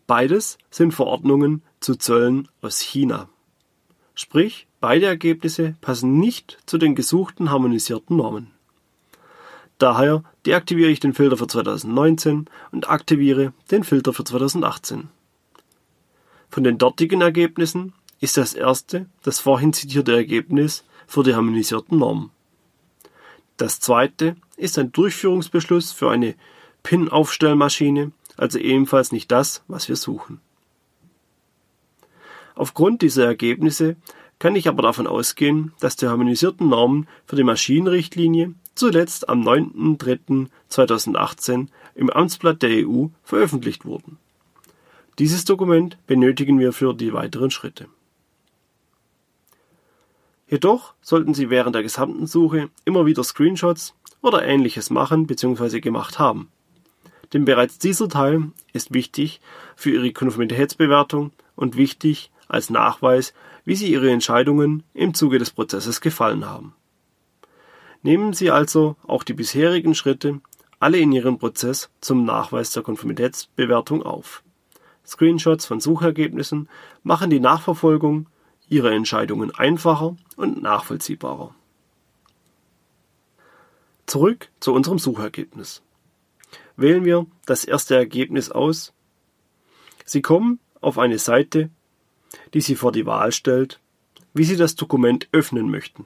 Beides 0.09 0.57
sind 0.71 0.93
Verordnungen 0.93 1.63
zu 1.81 1.95
Zöllen 1.95 2.49
aus 2.63 2.81
China. 2.81 3.29
Sprich, 4.15 4.67
beide 4.81 5.05
Ergebnisse 5.05 5.77
passen 5.83 6.19
nicht 6.19 6.59
zu 6.65 6.79
den 6.79 6.95
gesuchten 6.95 7.51
harmonisierten 7.51 8.17
Normen. 8.17 8.51
Daher 9.77 10.25
deaktiviere 10.47 10.91
ich 10.91 10.99
den 10.99 11.13
Filter 11.13 11.37
für 11.37 11.47
2019 11.47 12.47
und 12.73 12.89
aktiviere 12.89 13.53
den 13.71 13.85
Filter 13.85 14.15
für 14.15 14.25
2018. 14.25 15.11
Von 16.49 16.65
den 16.65 16.79
dortigen 16.79 17.21
Ergebnissen 17.21 17.93
ist 18.19 18.39
das 18.39 18.55
erste 18.55 19.11
das 19.23 19.41
vorhin 19.41 19.75
zitierte 19.75 20.15
Ergebnis 20.15 20.85
für 21.07 21.23
die 21.23 21.35
harmonisierten 21.35 21.99
Normen. 21.99 22.31
Das 23.59 23.79
zweite 23.79 24.37
ist 24.57 24.79
ein 24.79 24.91
Durchführungsbeschluss 24.91 25.93
für 25.93 26.11
eine 26.11 26.35
PIN-Aufstellmaschine, 26.83 28.13
also 28.39 28.59
ebenfalls 28.59 29.13
nicht 29.13 29.31
das, 29.31 29.63
was 29.69 29.89
wir 29.89 29.97
suchen. 29.97 30.41
Aufgrund 32.55 33.03
dieser 33.03 33.27
Ergebnisse 33.27 33.97
kann 34.39 34.57
ich 34.57 34.69
aber 34.69 34.81
davon 34.83 35.07
ausgehen, 35.07 35.73
dass 35.81 35.97
die 35.97 36.07
harmonisierten 36.07 36.67
Normen 36.69 37.09
für 37.27 37.37
die 37.37 37.45
Maschinenrichtlinie 37.45 38.55
zuletzt 38.75 39.29
am 39.29 39.47
9.3.2018 39.47 41.67
im 41.95 42.09
Amtsblatt 42.11 42.63
der 42.63 42.89
EU 42.89 43.09
veröffentlicht 43.25 43.85
wurden. 43.85 44.17
Dieses 45.19 45.45
Dokument 45.45 45.99
benötigen 46.07 46.59
wir 46.61 46.73
für 46.73 46.95
die 46.95 47.13
weiteren 47.13 47.51
Schritte. 47.51 47.89
Jedoch 50.49 50.95
sollten 51.03 51.35
Sie 51.35 51.51
während 51.51 51.75
der 51.75 51.83
gesamten 51.83 52.27
Suche 52.27 52.71
immer 52.85 53.05
wieder 53.05 53.25
Screenshots 53.25 53.95
oder 54.23 54.45
ähnliches 54.45 54.91
machen 54.91 55.27
bzw. 55.27 55.81
gemacht 55.81 56.19
haben. 56.19 56.51
Denn 57.33 57.45
bereits 57.45 57.79
dieser 57.79 58.09
Teil 58.09 58.51
ist 58.73 58.95
wichtig 58.95 59.41
für 59.77 59.91
Ihre 59.91 60.13
Konformitätsbewertung 60.13 61.33
und 61.57 61.77
wichtig 61.77 62.31
als 62.49 62.71
Nachweis, 62.71 63.35
wie 63.65 63.77
Sie 63.77 63.93
Ihre 63.93 64.11
Entscheidungen 64.11 64.83
im 64.95 65.15
Zuge 65.15 65.39
des 65.39 65.51
Prozesses 65.51 66.01
gefallen 66.01 66.47
haben. 66.47 66.75
Nehmen 68.03 68.33
Sie 68.33 68.51
also 68.51 68.97
auch 69.07 69.25
die 69.25 69.35
bisherigen 69.35 69.95
Schritte 69.95 70.41
alle 70.81 70.99
in 70.99 71.13
Ihren 71.13 71.39
Prozess 71.39 71.91
zum 72.01 72.25
Nachweis 72.25 72.71
der 72.71 72.83
Konformitätsbewertung 72.83 74.03
auf. 74.03 74.43
Screenshots 75.05 75.67
von 75.67 75.81
Suchergebnissen 75.81 76.69
machen 77.03 77.31
die 77.31 77.41
Nachverfolgung 77.41 78.27
Ihrer 78.69 78.93
Entscheidungen 78.93 79.55
einfacher 79.55 80.17
und 80.37 80.63
nachvollziehbarer. 80.63 81.55
Zurück 84.07 84.51
zu 84.61 84.73
unserem 84.73 84.99
Suchergebnis. 84.99 85.83
Wählen 86.79 87.05
wir 87.05 87.27
das 87.45 87.65
erste 87.65 87.95
Ergebnis 87.95 88.51
aus. 88.51 88.95
Sie 90.07 90.23
kommen 90.23 90.59
auf 90.81 90.97
eine 90.97 91.19
Seite 91.19 91.69
die 92.55 92.61
Sie 92.61 92.77
vor 92.77 92.93
die 92.93 93.07
Wahl 93.07 93.33
stellt, 93.33 93.81
wie 94.35 94.45
Sie 94.45 94.57
das 94.57 94.75
Dokument 94.75 95.29
öffnen 95.33 95.71
möchten. 95.71 96.05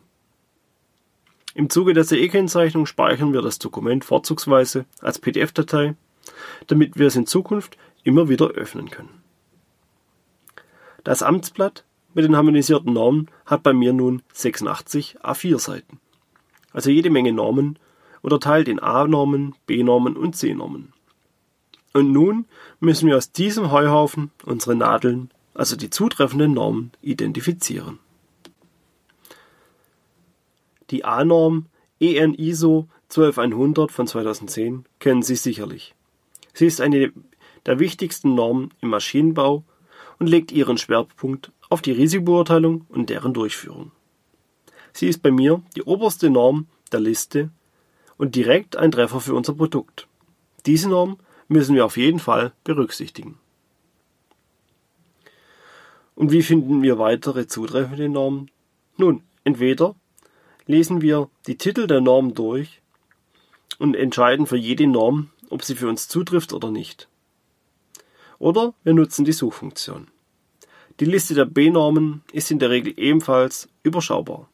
Im 1.54 1.68
Zuge 1.68 1.92
der 1.92 2.04
CE-Kennzeichnung 2.04 2.86
speichern 2.86 3.32
wir 3.32 3.42
das 3.42 3.58
Dokument 3.58 4.04
vorzugsweise 4.04 4.86
als 5.00 5.18
PDF-Datei, 5.18 5.94
damit 6.66 6.98
wir 6.98 7.08
es 7.08 7.16
in 7.16 7.26
Zukunft 7.26 7.76
immer 8.04 8.28
wieder 8.28 8.48
öffnen 8.48 8.90
können. 8.90 9.22
Das 11.04 11.22
Amtsblatt 11.22 11.84
mit 12.14 12.24
den 12.24 12.36
harmonisierten 12.36 12.92
Normen 12.92 13.28
hat 13.44 13.62
bei 13.62 13.72
mir 13.72 13.92
nun 13.92 14.22
86 14.32 15.18
A4 15.22 15.58
Seiten. 15.58 16.00
Also 16.72 16.90
jede 16.90 17.10
Menge 17.10 17.32
Normen, 17.32 17.78
unterteilt 18.22 18.68
in 18.68 18.80
A-Normen, 18.80 19.54
B-Normen 19.66 20.16
und 20.16 20.36
C-Normen. 20.36 20.92
Und 21.92 22.12
nun 22.12 22.46
müssen 22.80 23.08
wir 23.08 23.16
aus 23.16 23.32
diesem 23.32 23.70
Heuhaufen 23.70 24.30
unsere 24.44 24.74
Nadeln, 24.74 25.30
also 25.54 25.76
die 25.76 25.90
zutreffenden 25.90 26.54
Normen, 26.54 26.92
identifizieren. 27.02 27.98
Die 30.90 31.04
A-Norm 31.04 31.66
EN 32.00 32.34
ISO 32.34 32.88
12100 33.08 33.92
von 33.92 34.06
2010 34.06 34.84
kennen 34.98 35.22
Sie 35.22 35.36
sicherlich. 35.36 35.94
Sie 36.54 36.66
ist 36.66 36.80
eine 36.80 37.12
der 37.66 37.78
wichtigsten 37.78 38.34
Normen 38.34 38.72
im 38.80 38.90
Maschinenbau 38.90 39.64
und 40.18 40.26
legt 40.26 40.52
ihren 40.52 40.78
Schwerpunkt 40.78 41.52
auf 41.68 41.82
die 41.82 41.92
Risikobeurteilung 41.92 42.86
und 42.88 43.10
deren 43.10 43.34
Durchführung. 43.34 43.92
Sie 44.92 45.06
ist 45.06 45.22
bei 45.22 45.30
mir 45.30 45.62
die 45.76 45.82
oberste 45.82 46.28
Norm 46.30 46.66
der 46.90 47.00
Liste 47.00 47.50
und 48.22 48.36
direkt 48.36 48.76
ein 48.76 48.92
Treffer 48.92 49.20
für 49.20 49.34
unser 49.34 49.52
Produkt. 49.52 50.06
Diese 50.64 50.88
Norm 50.88 51.18
müssen 51.48 51.74
wir 51.74 51.84
auf 51.84 51.96
jeden 51.96 52.20
Fall 52.20 52.52
berücksichtigen. 52.62 53.40
Und 56.14 56.30
wie 56.30 56.44
finden 56.44 56.82
wir 56.82 57.00
weitere 57.00 57.48
zutreffende 57.48 58.08
Normen? 58.08 58.48
Nun, 58.96 59.24
entweder 59.42 59.96
lesen 60.66 61.02
wir 61.02 61.30
die 61.48 61.58
Titel 61.58 61.88
der 61.88 62.00
Norm 62.00 62.32
durch 62.32 62.80
und 63.80 63.96
entscheiden 63.96 64.46
für 64.46 64.56
jede 64.56 64.86
Norm, 64.86 65.30
ob 65.50 65.64
sie 65.64 65.74
für 65.74 65.88
uns 65.88 66.06
zutrifft 66.06 66.52
oder 66.52 66.70
nicht. 66.70 67.08
Oder 68.38 68.72
wir 68.84 68.94
nutzen 68.94 69.24
die 69.24 69.32
Suchfunktion. 69.32 70.06
Die 71.00 71.06
Liste 71.06 71.34
der 71.34 71.46
B-Normen 71.46 72.22
ist 72.30 72.52
in 72.52 72.60
der 72.60 72.70
Regel 72.70 72.94
ebenfalls 72.96 73.68
überschaubar. 73.82 74.48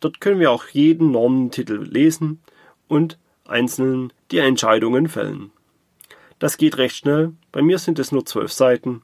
Dort 0.00 0.20
können 0.20 0.40
wir 0.40 0.50
auch 0.50 0.68
jeden 0.68 1.12
Normentitel 1.12 1.82
lesen 1.82 2.40
und 2.88 3.18
einzeln 3.46 4.12
die 4.30 4.38
Entscheidungen 4.38 5.08
fällen. 5.08 5.50
Das 6.38 6.56
geht 6.56 6.78
recht 6.78 6.96
schnell, 6.96 7.34
bei 7.52 7.60
mir 7.60 7.78
sind 7.78 7.98
es 7.98 8.12
nur 8.12 8.24
zwölf 8.24 8.52
Seiten 8.52 9.02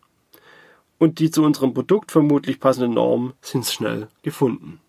und 0.98 1.18
die 1.18 1.30
zu 1.30 1.42
unserem 1.42 1.74
Produkt 1.74 2.10
vermutlich 2.10 2.60
passenden 2.60 2.94
Normen 2.94 3.34
sind 3.42 3.66
schnell 3.66 4.08
gefunden. 4.22 4.80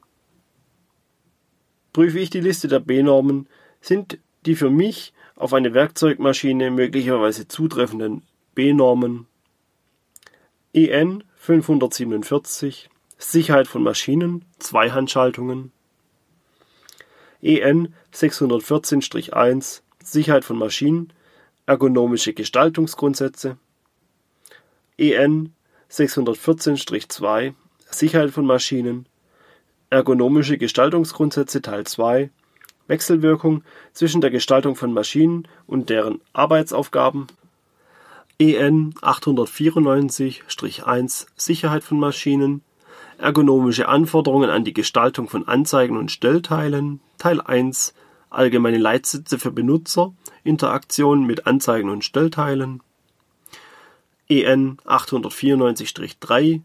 Prüfe 1.91 2.19
ich 2.19 2.29
die 2.29 2.39
Liste 2.39 2.67
der 2.67 2.79
B-Normen, 2.79 3.47
sind 3.81 4.19
die 4.45 4.55
für 4.55 4.69
mich 4.69 5.13
auf 5.35 5.53
eine 5.53 5.73
Werkzeugmaschine 5.73 6.71
möglicherweise 6.71 7.47
zutreffenden 7.47 8.23
B-Normen 8.55 9.27
EN 10.73 11.23
547 11.35 12.89
Sicherheit 13.17 13.67
von 13.67 13.83
Maschinen, 13.83 14.45
Zweihandschaltungen 14.59 15.71
EN 17.41 17.93
614-1 18.13 19.81
Sicherheit 20.03 20.45
von 20.45 20.57
Maschinen, 20.57 21.13
ergonomische 21.65 22.33
Gestaltungsgrundsätze. 22.33 23.57
EN 24.97 25.53
614-2 25.91 27.53
Sicherheit 27.89 28.31
von 28.31 28.45
Maschinen, 28.45 29.05
ergonomische 29.89 30.57
Gestaltungsgrundsätze 30.57 31.61
Teil 31.61 31.85
2 31.85 32.29
Wechselwirkung 32.87 33.63
zwischen 33.93 34.19
der 34.21 34.31
Gestaltung 34.31 34.75
von 34.75 34.91
Maschinen 34.93 35.47
und 35.67 35.89
deren 35.89 36.21
Arbeitsaufgaben. 36.33 37.27
EN 38.39 38.93
894-1 39.01 41.27
Sicherheit 41.35 41.83
von 41.83 41.99
Maschinen 41.99 42.63
Ergonomische 43.17 43.87
Anforderungen 43.87 44.51
an 44.51 44.63
die 44.63 44.73
Gestaltung 44.73 45.27
von 45.27 45.47
Anzeigen 45.47 45.97
und 45.97 46.11
Stellteilen. 46.11 46.99
Teil 47.17 47.41
1 47.41 47.95
Allgemeine 48.29 48.77
Leitsätze 48.77 49.39
für 49.39 49.51
Benutzer 49.51 50.13
Interaktion 50.43 51.25
mit 51.25 51.47
Anzeigen 51.47 51.89
und 51.89 52.05
Stellteilen. 52.05 52.81
EN 54.29 54.77
894-3 54.85 56.61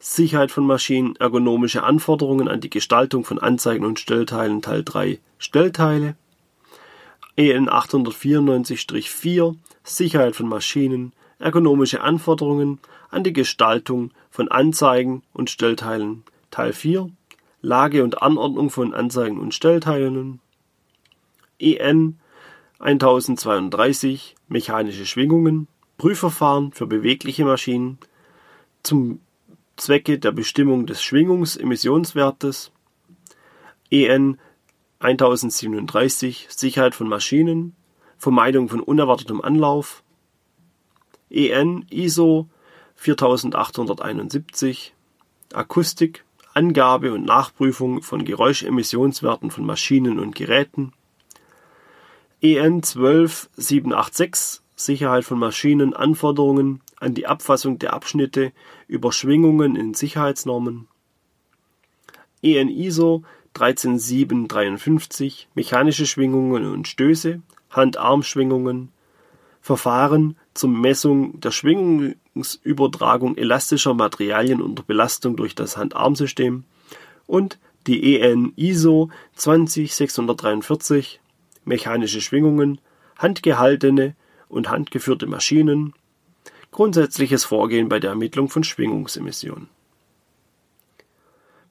Sicherheit 0.00 0.50
von 0.50 0.66
Maschinen 0.66 1.14
Ergonomische 1.16 1.84
Anforderungen 1.84 2.48
an 2.48 2.60
die 2.60 2.70
Gestaltung 2.70 3.24
von 3.24 3.38
Anzeigen 3.38 3.84
und 3.84 4.00
Stellteilen. 4.00 4.60
Teil 4.60 4.82
3 4.82 5.20
Stellteile. 5.38 6.16
EN 7.36 7.70
894-4 7.70 9.54
Sicherheit 9.84 10.34
von 10.34 10.48
Maschinen 10.48 11.12
Ergonomische 11.42 12.02
Anforderungen 12.02 12.78
an 13.10 13.24
die 13.24 13.32
Gestaltung 13.32 14.12
von 14.30 14.48
Anzeigen 14.48 15.24
und 15.32 15.50
Stellteilen. 15.50 16.22
Teil 16.52 16.72
4 16.72 17.10
Lage 17.62 18.04
und 18.04 18.22
Anordnung 18.22 18.70
von 18.70 18.94
Anzeigen 18.94 19.40
und 19.40 19.52
Stellteilen. 19.52 20.40
EN 21.58 22.20
1032 22.78 24.36
Mechanische 24.46 25.04
Schwingungen. 25.04 25.66
Prüfverfahren 25.98 26.72
für 26.72 26.86
bewegliche 26.86 27.44
Maschinen. 27.44 27.98
Zum 28.84 29.20
Zwecke 29.76 30.20
der 30.20 30.30
Bestimmung 30.30 30.86
des 30.86 31.02
Schwingungsemissionswertes. 31.02 32.70
EN 33.90 34.38
1037 35.00 36.46
Sicherheit 36.50 36.94
von 36.94 37.08
Maschinen. 37.08 37.74
Vermeidung 38.16 38.68
von 38.68 38.78
unerwartetem 38.78 39.40
Anlauf 39.40 40.04
EN 41.32 41.86
ISO 41.90 42.46
4871 42.94 44.92
Akustik 45.54 46.24
Angabe 46.52 47.14
und 47.14 47.24
Nachprüfung 47.24 48.02
von 48.02 48.26
Geräuschemissionswerten 48.26 49.50
von 49.50 49.64
Maschinen 49.64 50.18
und 50.18 50.34
Geräten. 50.34 50.92
EN 52.42 52.82
12786 52.82 54.60
Sicherheit 54.76 55.24
von 55.24 55.38
Maschinen 55.38 55.94
Anforderungen 55.94 56.82
an 57.00 57.14
die 57.14 57.26
Abfassung 57.26 57.78
der 57.78 57.94
Abschnitte 57.94 58.52
über 58.86 59.10
Schwingungen 59.10 59.74
in 59.76 59.94
Sicherheitsnormen. 59.94 60.86
EN 62.42 62.68
ISO 62.68 63.22
13753 63.54 65.48
Mechanische 65.54 66.06
Schwingungen 66.06 66.66
und 66.70 66.88
Stöße 66.88 67.40
Hand-Arm-Schwingungen 67.70 68.90
Verfahren 69.62 70.36
zur 70.54 70.70
Messung 70.70 71.40
der 71.40 71.50
Schwingungsübertragung 71.50 73.36
elastischer 73.36 73.94
Materialien 73.94 74.60
unter 74.60 74.82
Belastung 74.82 75.36
durch 75.36 75.54
das 75.54 75.76
Hand-Arm-System 75.76 76.64
und 77.26 77.58
die 77.86 78.16
EN 78.16 78.52
ISO 78.56 79.10
20643 79.36 81.20
Mechanische 81.64 82.20
Schwingungen, 82.20 82.80
handgehaltene 83.16 84.16
und 84.48 84.68
handgeführte 84.68 85.26
Maschinen, 85.26 85.94
grundsätzliches 86.72 87.44
Vorgehen 87.44 87.88
bei 87.88 88.00
der 88.00 88.10
Ermittlung 88.10 88.48
von 88.48 88.64
Schwingungsemissionen. 88.64 89.68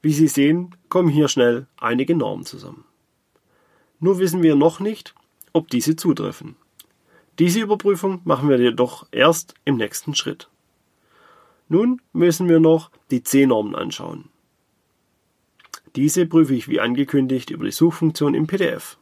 Wie 0.01 0.13
Sie 0.13 0.27
sehen, 0.27 0.75
kommen 0.89 1.09
hier 1.09 1.27
schnell 1.27 1.67
einige 1.77 2.15
Normen 2.15 2.45
zusammen. 2.45 2.85
Nur 3.99 4.17
wissen 4.17 4.41
wir 4.41 4.55
noch 4.55 4.79
nicht, 4.79 5.13
ob 5.53 5.69
diese 5.69 5.95
zutreffen. 5.95 6.55
Diese 7.41 7.59
Überprüfung 7.59 8.21
machen 8.23 8.49
wir 8.49 8.59
jedoch 8.59 9.07
erst 9.11 9.55
im 9.65 9.77
nächsten 9.77 10.13
Schritt. 10.13 10.47
Nun 11.69 11.99
müssen 12.13 12.47
wir 12.47 12.59
noch 12.59 12.91
die 13.09 13.23
C-Normen 13.23 13.73
anschauen. 13.73 14.29
Diese 15.95 16.27
prüfe 16.27 16.53
ich 16.53 16.67
wie 16.67 16.79
angekündigt 16.79 17.49
über 17.49 17.65
die 17.65 17.71
Suchfunktion 17.71 18.35
im 18.35 18.45
PDF. 18.45 18.99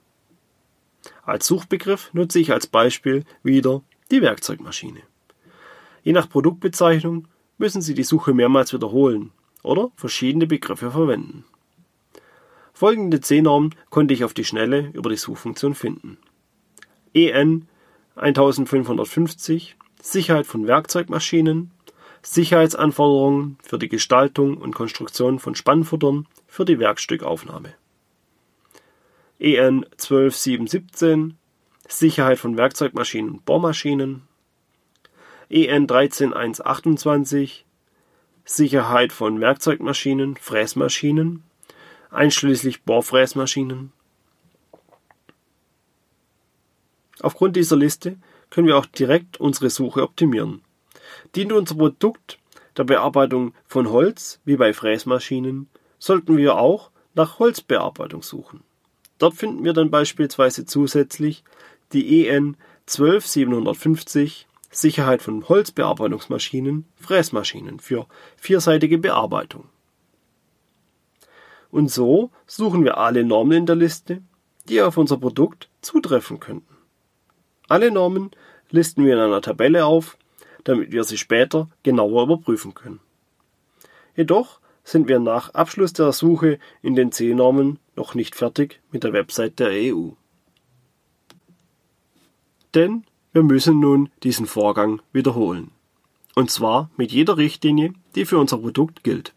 Als 1.23 1.47
Suchbegriff 1.47 2.13
nutze 2.13 2.39
ich 2.39 2.54
als 2.54 2.65
Beispiel 2.65 3.25
wieder 3.43 3.84
die 4.10 4.21
Werkzeugmaschine. 4.21 5.02
Je 6.04 6.13
nach 6.13 6.30
Produktbezeichnung 6.30 7.28
müssen 7.58 7.82
Sie 7.82 7.93
die 7.93 8.04
Suche 8.04 8.34
mehrmals 8.34 8.71
wiederholen 8.71 9.34
oder 9.63 9.91
verschiedene 9.97 10.47
Begriffe 10.47 10.91
verwenden. 10.91 11.43
Folgende 12.71 13.19
C-Normen 13.19 13.75
konnte 13.89 14.13
ich 14.13 14.23
auf 14.23 14.34
die 14.34 14.45
Schnelle 14.45 14.91
über 14.93 15.10
die 15.10 15.17
Suchfunktion 15.17 15.75
finden. 15.75 16.17
EN 17.13 17.67
1550 18.19 19.75
Sicherheit 20.01 20.45
von 20.45 20.67
Werkzeugmaschinen, 20.67 21.71
Sicherheitsanforderungen 22.21 23.58
für 23.63 23.79
die 23.79 23.89
Gestaltung 23.89 24.58
und 24.58 24.75
Konstruktion 24.75 25.39
von 25.39 25.55
Spannfuttern 25.55 26.27
für 26.47 26.65
die 26.65 26.79
Werkstückaufnahme. 26.79 27.73
EN 29.39 29.86
12717 29.95 31.38
Sicherheit 31.88 32.38
von 32.38 32.58
Werkzeugmaschinen 32.58 33.32
und 33.32 33.45
Bohrmaschinen, 33.45 34.23
EN 35.49 35.88
13128 35.88 37.65
Sicherheit 38.43 39.13
von 39.13 39.39
Werkzeugmaschinen, 39.39 40.36
Fräsmaschinen, 40.36 41.43
einschließlich 42.12 42.84
Bohrfräsmaschinen. 42.84 43.93
Aufgrund 47.21 47.55
dieser 47.55 47.75
Liste 47.75 48.17
können 48.49 48.67
wir 48.67 48.77
auch 48.77 48.86
direkt 48.86 49.39
unsere 49.39 49.69
Suche 49.69 50.03
optimieren. 50.03 50.62
Dient 51.36 51.51
unser 51.51 51.75
Produkt 51.75 52.39
der 52.77 52.84
Bearbeitung 52.86 53.53
von 53.67 53.89
Holz, 53.89 54.39
wie 54.45 54.55
bei 54.55 54.73
Fräsmaschinen, 54.73 55.69
sollten 55.97 56.38
wir 56.38 56.58
auch 56.58 56.91
nach 57.13 57.39
Holzbearbeitung 57.39 58.23
suchen. 58.23 58.63
Dort 59.17 59.36
finden 59.36 59.63
wir 59.63 59.73
dann 59.73 59.91
beispielsweise 59.91 60.65
zusätzlich 60.65 61.43
die 61.91 62.27
EN 62.27 62.55
12750 62.86 64.47
Sicherheit 64.71 65.21
von 65.21 65.47
Holzbearbeitungsmaschinen, 65.49 66.86
Fräsmaschinen 66.95 67.79
für 67.79 68.08
vierseitige 68.38 68.97
Bearbeitung. 68.97 69.65
Und 71.71 71.91
so 71.91 72.32
suchen 72.47 72.84
wir 72.84 72.97
alle 72.97 73.23
Normen 73.23 73.60
in 73.60 73.65
der 73.65 73.75
Liste, 73.75 74.21
die 74.67 74.82
auf 74.82 74.97
unser 74.97 75.17
Produkt 75.17 75.69
zutreffen 75.82 76.39
könnten. 76.39 76.78
Alle 77.69 77.91
Normen 77.91 78.32
listen 78.71 79.05
wir 79.05 79.13
in 79.13 79.19
einer 79.19 79.41
Tabelle 79.41 79.86
auf, 79.86 80.17
damit 80.63 80.91
wir 80.91 81.03
sie 81.03 81.17
später 81.17 81.69
genauer 81.84 82.23
überprüfen 82.23 82.73
können. 82.73 82.99
Jedoch 84.15 84.60
sind 84.84 85.08
wir 85.08 85.19
nach 85.19 85.53
Abschluss 85.53 85.93
der 85.93 86.12
Suche 86.12 86.58
in 86.82 86.95
den 86.95 87.12
C-Normen 87.12 87.77
noch 87.95 88.15
nicht 88.15 88.36
fertig 88.36 88.82
mit 88.91 89.03
der 89.03 89.13
Website 89.13 89.60
der 89.60 89.69
EU. 89.69 90.10
Denn 92.73 93.03
wir 93.34 93.43
müssen 93.43 93.79
nun 93.79 94.10
diesen 94.23 94.47
Vorgang 94.47 95.01
wiederholen. 95.13 95.69
Und 96.34 96.49
zwar 96.49 96.89
mit 96.97 97.12
jeder 97.12 97.38
Richtlinie, 97.38 97.93
die 98.15 98.25
für 98.25 98.39
unser 98.39 98.58
Produkt 98.58 99.03
gilt. 99.03 99.34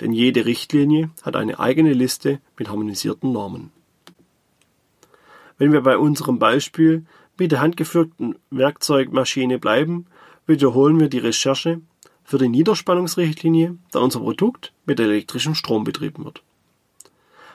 Denn 0.00 0.12
jede 0.12 0.46
Richtlinie 0.46 1.10
hat 1.22 1.34
eine 1.34 1.58
eigene 1.58 1.94
Liste 1.94 2.40
mit 2.56 2.68
harmonisierten 2.68 3.32
Normen. 3.32 3.72
Wenn 5.58 5.72
wir 5.72 5.80
bei 5.80 5.96
unserem 5.98 6.38
Beispiel 6.38 7.06
mit 7.38 7.52
der 7.52 7.60
handgeführten 7.60 8.36
Werkzeugmaschine 8.50 9.58
bleiben, 9.58 10.06
wiederholen 10.46 10.98
wir 11.00 11.08
die 11.08 11.18
Recherche 11.18 11.80
für 12.24 12.38
die 12.38 12.48
Niederspannungsrichtlinie, 12.48 13.76
da 13.92 14.00
unser 14.00 14.20
Produkt 14.20 14.72
mit 14.84 14.98
elektrischem 14.98 15.54
Strom 15.54 15.84
betrieben 15.84 16.24
wird. 16.24 16.42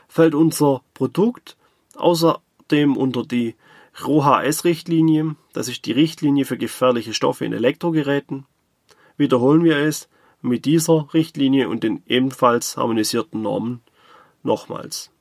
Fällt 0.08 0.36
unser 0.36 0.82
Produkt 0.94 1.58
außerdem 1.96 2.96
unter 2.96 3.24
die 3.24 3.56
RoHS-Richtlinie, 4.02 5.36
das 5.54 5.68
ist 5.68 5.86
die 5.86 5.92
Richtlinie 5.92 6.46
für 6.46 6.58
gefährliche 6.58 7.14
Stoffe 7.14 7.46
in 7.46 7.54
Elektrogeräten, 7.54 8.46
wiederholen 9.18 9.64
wir 9.64 9.78
es 9.78 10.10
mit 10.42 10.66
dieser 10.66 11.14
Richtlinie 11.14 11.70
und 11.70 11.84
den 11.84 12.02
ebenfalls 12.08 12.78
harmonisierten 12.78 13.42
Normen 13.42 13.82
nochmals. 14.44 15.12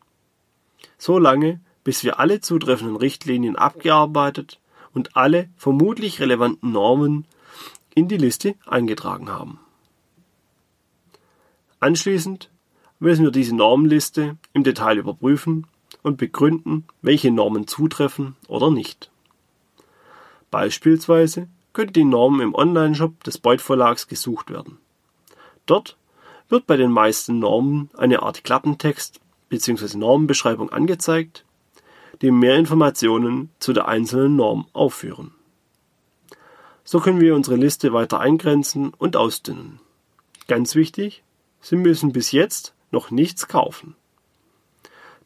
So 0.97 1.19
lange, 1.19 1.61
bis 1.85 2.05
wir 2.05 2.21
alle 2.21 2.41
zutreffenden 2.41 2.97
Richtlinien 2.97 3.57
abgearbeitet 3.57 4.61
und 4.93 5.17
alle 5.17 5.49
vermutlich 5.57 6.21
relevanten 6.21 6.73
Normen 6.73 7.27
in 7.95 8.09
die 8.09 8.17
Liste 8.17 8.55
eingetragen 8.67 9.29
haben. 9.29 9.59
Anschließend 11.81 12.51
müssen 12.99 13.25
wir 13.25 13.33
diese 13.33 13.57
Normenliste 13.57 14.37
im 14.53 14.65
Detail 14.65 14.99
überprüfen 14.99 15.67
und 16.03 16.19
begründen, 16.19 16.85
welche 17.03 17.31
Normen 17.31 17.67
zutreffen 17.67 18.37
oder 18.49 18.71
nicht. 18.71 19.11
Beispielsweise 20.51 21.49
könnte 21.73 21.93
die 21.95 22.05
Norm 22.05 22.41
im 22.41 22.55
Onlineshop 22.55 23.23
des 23.25 23.39
Beuth 23.39 23.61
Verlags 23.61 24.09
gesucht 24.09 24.51
werden. 24.51 24.79
Dort 25.67 25.97
wird 26.49 26.67
bei 26.67 26.77
den 26.77 26.91
meisten 26.91 27.39
Normen 27.39 27.91
eine 27.97 28.23
Art 28.23 28.45
Klappentext 28.45 29.21
bzw. 29.49 29.97
Normenbeschreibung 29.97 30.71
angezeigt, 30.71 31.45
die 32.23 32.31
mehr 32.31 32.57
Informationen 32.57 33.51
zu 33.59 33.73
der 33.73 33.89
einzelnen 33.89 34.37
Norm 34.37 34.67
aufführen. 34.73 35.33
So 36.85 37.01
können 37.01 37.21
wir 37.21 37.35
unsere 37.35 37.57
Liste 37.57 37.93
weiter 37.93 38.21
eingrenzen 38.21 38.93
und 38.97 39.17
ausdünnen. 39.17 39.81
Ganz 40.49 40.75
wichtig, 40.75 41.23
Sie 41.61 41.77
müssen 41.77 42.13
bis 42.13 42.33
jetzt 42.33 42.75
noch 42.91 43.11
nichts 43.11 43.49
kaufen. 43.49 43.95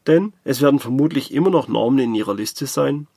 Denn 0.05 0.33
es 0.43 0.61
werden 0.61 0.79
vermutlich 0.79 1.33
immer 1.33 1.49
noch 1.49 1.67
Normen 1.67 1.99
in 1.99 2.15
Ihrer 2.15 2.35
Liste 2.35 2.67
sein, 2.67 3.07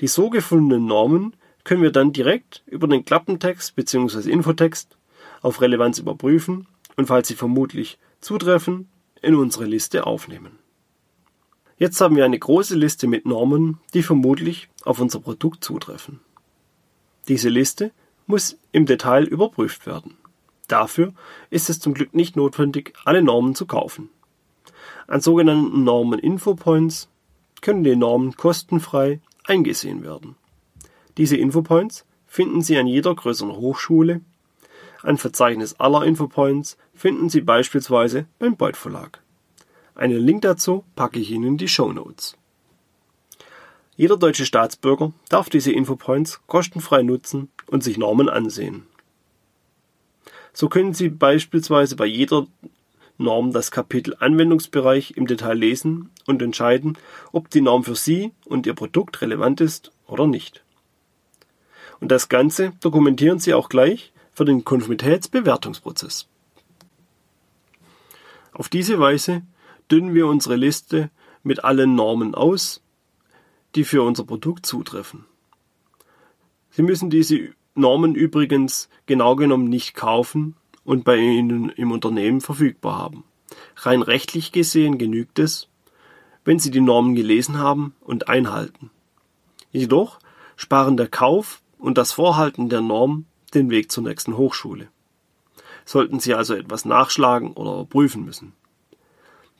Die 0.00 0.08
so 0.08 0.30
gefundenen 0.30 0.86
Normen 0.86 1.34
können 1.64 1.82
wir 1.82 1.92
dann 1.92 2.12
direkt 2.12 2.62
über 2.66 2.88
den 2.88 3.04
Klappentext 3.04 3.74
bzw. 3.76 4.30
Infotext 4.30 4.96
auf 5.40 5.60
Relevanz 5.60 5.98
überprüfen 5.98 6.66
und 6.96 7.06
falls 7.06 7.28
sie 7.28 7.34
vermutlich 7.34 7.98
zutreffen, 8.20 8.88
in 9.22 9.34
unsere 9.34 9.64
Liste 9.64 10.06
aufnehmen. 10.06 10.58
Jetzt 11.78 12.00
haben 12.00 12.16
wir 12.16 12.24
eine 12.24 12.38
große 12.38 12.74
Liste 12.74 13.06
mit 13.06 13.24
Normen, 13.24 13.78
die 13.94 14.02
vermutlich 14.02 14.68
auf 14.84 15.00
unser 15.00 15.20
Produkt 15.20 15.62
zutreffen. 15.62 16.20
Diese 17.28 17.48
Liste 17.48 17.92
muss 18.26 18.58
im 18.72 18.84
Detail 18.84 19.24
überprüft 19.24 19.86
werden. 19.86 20.16
Dafür 20.66 21.14
ist 21.50 21.70
es 21.70 21.78
zum 21.78 21.94
Glück 21.94 22.14
nicht 22.14 22.36
notwendig, 22.36 22.94
alle 23.04 23.22
Normen 23.22 23.54
zu 23.54 23.64
kaufen. 23.66 24.10
An 25.06 25.20
sogenannten 25.20 25.84
Normen-Infopoints 25.84 27.08
können 27.60 27.84
die 27.84 27.96
Normen 27.96 28.36
kostenfrei 28.36 29.20
eingesehen 29.46 30.02
werden. 30.02 30.34
Diese 31.16 31.36
Infopoints 31.36 32.04
finden 32.26 32.60
Sie 32.60 32.76
an 32.76 32.86
jeder 32.86 33.14
größeren 33.14 33.56
Hochschule. 33.56 34.20
Ein 35.02 35.16
Verzeichnis 35.16 35.74
aller 35.74 36.04
Infopoints 36.04 36.76
finden 36.92 37.28
Sie 37.28 37.40
beispielsweise 37.40 38.26
beim 38.38 38.56
Beuth 38.56 38.76
Verlag. 38.76 39.22
Einen 39.98 40.24
Link 40.24 40.42
dazu 40.42 40.84
packe 40.94 41.18
ich 41.18 41.32
Ihnen 41.32 41.44
in 41.44 41.56
die 41.58 41.66
Show 41.66 41.92
Notes. 41.92 42.36
Jeder 43.96 44.16
deutsche 44.16 44.46
Staatsbürger 44.46 45.12
darf 45.28 45.50
diese 45.50 45.72
Infopoints 45.72 46.40
kostenfrei 46.46 47.02
nutzen 47.02 47.50
und 47.66 47.82
sich 47.82 47.98
Normen 47.98 48.28
ansehen. 48.28 48.86
So 50.52 50.68
können 50.68 50.94
Sie 50.94 51.08
beispielsweise 51.08 51.96
bei 51.96 52.06
jeder 52.06 52.46
Norm 53.16 53.52
das 53.52 53.72
Kapitel 53.72 54.14
Anwendungsbereich 54.20 55.16
im 55.16 55.26
Detail 55.26 55.54
lesen 55.54 56.10
und 56.26 56.42
entscheiden, 56.42 56.96
ob 57.32 57.50
die 57.50 57.60
Norm 57.60 57.82
für 57.82 57.96
Sie 57.96 58.30
und 58.44 58.68
Ihr 58.68 58.74
Produkt 58.74 59.20
relevant 59.20 59.60
ist 59.60 59.90
oder 60.06 60.28
nicht. 60.28 60.62
Und 61.98 62.12
das 62.12 62.28
Ganze 62.28 62.72
dokumentieren 62.78 63.40
Sie 63.40 63.52
auch 63.52 63.68
gleich 63.68 64.12
für 64.32 64.44
den 64.44 64.64
Konformitätsbewertungsprozess. 64.64 66.28
Auf 68.52 68.68
diese 68.68 69.00
Weise 69.00 69.42
dünnen 69.90 70.14
wir 70.14 70.26
unsere 70.26 70.56
Liste 70.56 71.10
mit 71.42 71.64
allen 71.64 71.94
Normen 71.94 72.34
aus 72.34 72.82
die 73.74 73.84
für 73.84 74.02
unser 74.02 74.24
Produkt 74.24 74.66
zutreffen. 74.66 75.24
Sie 76.70 76.82
müssen 76.82 77.10
diese 77.10 77.50
Normen 77.74 78.14
übrigens 78.14 78.88
genau 79.06 79.36
genommen 79.36 79.68
nicht 79.68 79.94
kaufen 79.94 80.56
und 80.84 81.04
bei 81.04 81.16
Ihnen 81.16 81.70
im 81.70 81.92
Unternehmen 81.92 82.40
verfügbar 82.40 82.98
haben. 82.98 83.24
Rein 83.76 84.02
rechtlich 84.02 84.52
gesehen 84.52 84.98
genügt 84.98 85.38
es, 85.38 85.68
wenn 86.44 86.58
Sie 86.58 86.70
die 86.70 86.80
Normen 86.80 87.14
gelesen 87.14 87.58
haben 87.58 87.94
und 88.00 88.28
einhalten. 88.28 88.90
Jedoch 89.70 90.18
sparen 90.56 90.96
der 90.96 91.08
Kauf 91.08 91.62
und 91.78 91.98
das 91.98 92.12
Vorhalten 92.12 92.68
der 92.68 92.80
Norm 92.80 93.26
den 93.54 93.70
Weg 93.70 93.92
zur 93.92 94.04
nächsten 94.04 94.36
Hochschule. 94.36 94.88
Sollten 95.84 96.20
Sie 96.20 96.34
also 96.34 96.54
etwas 96.54 96.84
nachschlagen 96.84 97.52
oder 97.52 97.84
prüfen 97.84 98.24
müssen. 98.24 98.54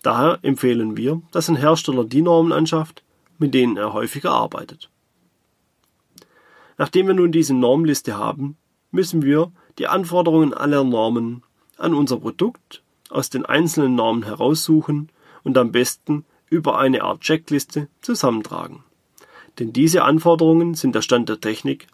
Daher 0.03 0.39
empfehlen 0.43 0.97
wir, 0.97 1.23
dass 1.33 1.49
ein 1.49 1.57
Hersteller 1.57 2.05
die 2.05 2.23
Normen 2.23 2.53
anschafft, 2.53 3.03
mit 3.39 3.55
denen 3.55 3.77
er 3.77 3.93
häufiger 3.93 4.31
arbeitet. 4.31 4.91
Nachdem 6.77 7.09
wir 7.09 7.15
nun 7.15 7.33
diese 7.33 7.55
Normliste 7.55 8.17
haben, 8.17 8.57
müssen 8.91 9.23
wir 9.23 9.51
die 9.79 9.89
Anforderungen 9.89 10.55
aller 10.55 10.85
Normen 10.85 11.43
an 11.77 11.95
unser 11.95 12.19
Produkt 12.19 12.83
aus 13.11 13.31
den 13.31 13.45
einzelnen 13.45 13.95
Normen 13.95 14.23
heraussuchen 14.25 15.11
und 15.43 15.59
am 15.59 15.73
besten 15.73 16.25
über 16.51 16.79
eine 16.79 17.03
Art 17.03 17.21
Checkliste 17.21 17.89
zusammentragen. 18.01 18.85
Denn 19.59 19.73
diese 19.73 20.05
Anforderungen 20.05 20.75
sind 20.75 20.95
der 20.95 21.03
Stand 21.03 21.29
der 21.29 21.41
Technik, 21.41 21.89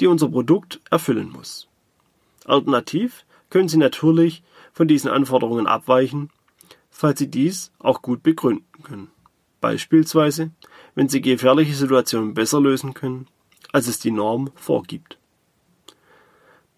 die 0.00 0.06
unser 0.06 0.28
Produkt 0.28 0.80
erfüllen 0.90 1.30
muss. 1.30 1.68
Alternativ 2.46 3.24
können 3.50 3.68
Sie 3.68 3.76
natürlich 3.76 4.42
von 4.72 4.88
diesen 4.88 5.10
Anforderungen 5.10 5.66
abweichen, 5.66 6.30
falls 7.00 7.18
Sie 7.18 7.30
dies 7.30 7.72
auch 7.78 8.02
gut 8.02 8.22
begründen 8.22 8.82
können. 8.82 9.08
Beispielsweise, 9.62 10.50
wenn 10.94 11.08
Sie 11.08 11.22
gefährliche 11.22 11.72
Situationen 11.72 12.34
besser 12.34 12.60
lösen 12.60 12.92
können, 12.92 13.26
als 13.72 13.88
es 13.88 14.00
die 14.00 14.10
Norm 14.10 14.50
vorgibt. 14.54 15.16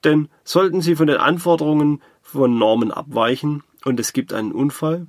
Denn 0.04 0.28
sollten 0.44 0.80
Sie 0.80 0.94
von 0.94 1.08
den 1.08 1.16
Anforderungen 1.16 2.02
von 2.22 2.56
Normen 2.56 2.92
abweichen 2.92 3.64
und 3.84 3.98
es 3.98 4.12
gibt 4.12 4.32
einen 4.32 4.52
Unfall, 4.52 5.08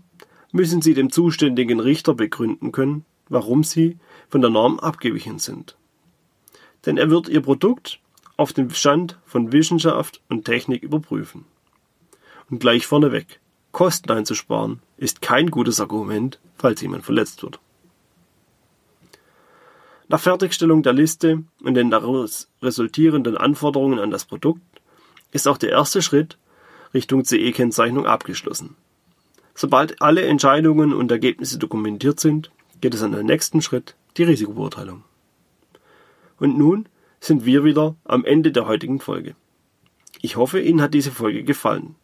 müssen 0.51 0.81
Sie 0.81 0.95
dem 0.95 1.11
zuständigen 1.11 1.79
Richter 1.79 2.15
begründen 2.15 2.71
können, 2.71 3.05
warum 3.29 3.63
Sie 3.63 3.99
von 4.29 4.41
der 4.41 4.49
Norm 4.49 4.79
abgewichen 4.79 5.37
sind. 5.37 5.77
Denn 6.87 6.97
er 6.97 7.11
wird 7.11 7.29
Ihr 7.29 7.41
Produkt 7.41 7.99
auf 8.35 8.51
den 8.51 8.71
Stand 8.71 9.19
von 9.25 9.51
Wissenschaft 9.51 10.23
und 10.27 10.45
Technik 10.45 10.81
überprüfen. 10.81 11.45
Und 12.49 12.59
gleich 12.59 12.87
vorneweg, 12.87 13.39
Kosten 13.73 14.11
einzusparen 14.11 14.81
ist 14.97 15.21
kein 15.21 15.49
gutes 15.49 15.81
Argument, 15.81 16.39
falls 16.57 16.79
jemand 16.81 17.03
verletzt 17.03 17.41
wird. 17.41 17.59
Nach 20.07 20.19
Fertigstellung 20.19 20.83
der 20.83 20.93
Liste 20.93 21.43
und 21.63 21.73
den 21.73 21.89
daraus 21.89 22.47
resultierenden 22.61 23.35
Anforderungen 23.35 23.97
an 23.97 24.11
das 24.11 24.25
Produkt 24.25 24.61
ist 25.31 25.47
auch 25.47 25.57
der 25.57 25.71
erste 25.71 26.03
Schritt 26.03 26.37
Richtung 26.93 27.25
CE-Kennzeichnung 27.25 28.05
abgeschlossen. 28.05 28.75
Sobald 29.55 30.03
alle 30.03 30.21
Entscheidungen 30.21 30.93
und 30.93 31.11
Ergebnisse 31.11 31.57
dokumentiert 31.57 32.19
sind, 32.19 32.51
geht 32.79 32.93
es 32.93 33.01
an 33.01 33.13
den 33.13 33.25
nächsten 33.25 33.63
Schritt, 33.63 33.95
die 34.17 34.23
Risikobeurteilung. 34.23 35.03
Und 36.37 36.59
nun 36.59 36.87
sind 37.19 37.43
wir 37.45 37.63
wieder 37.63 37.95
am 38.03 38.23
Ende 38.23 38.51
der 38.51 38.67
heutigen 38.67 38.99
Folge. 38.99 39.35
Ich 40.21 40.35
hoffe, 40.35 40.61
Ihnen 40.61 40.81
hat 40.81 40.93
diese 40.93 41.11
Folge 41.11 41.43
gefallen. 41.43 41.95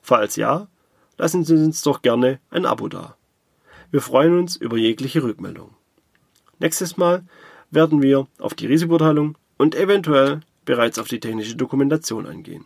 Falls 0.00 0.36
ja, 0.36 0.68
lassen 1.18 1.44
Sie 1.44 1.54
uns 1.54 1.82
doch 1.82 2.00
gerne 2.00 2.40
ein 2.50 2.64
Abo 2.64 2.88
da. 2.88 3.16
Wir 3.90 4.00
freuen 4.00 4.38
uns 4.38 4.56
über 4.56 4.76
jegliche 4.76 5.22
Rückmeldung. 5.22 5.74
Nächstes 6.58 6.96
Mal 6.96 7.24
werden 7.70 8.02
wir 8.02 8.26
auf 8.38 8.54
die 8.54 8.66
Risikobeurteilung 8.66 9.36
und 9.58 9.74
eventuell 9.74 10.40
bereits 10.64 10.98
auf 10.98 11.08
die 11.08 11.20
technische 11.20 11.56
Dokumentation 11.56 12.26
eingehen. 12.26 12.64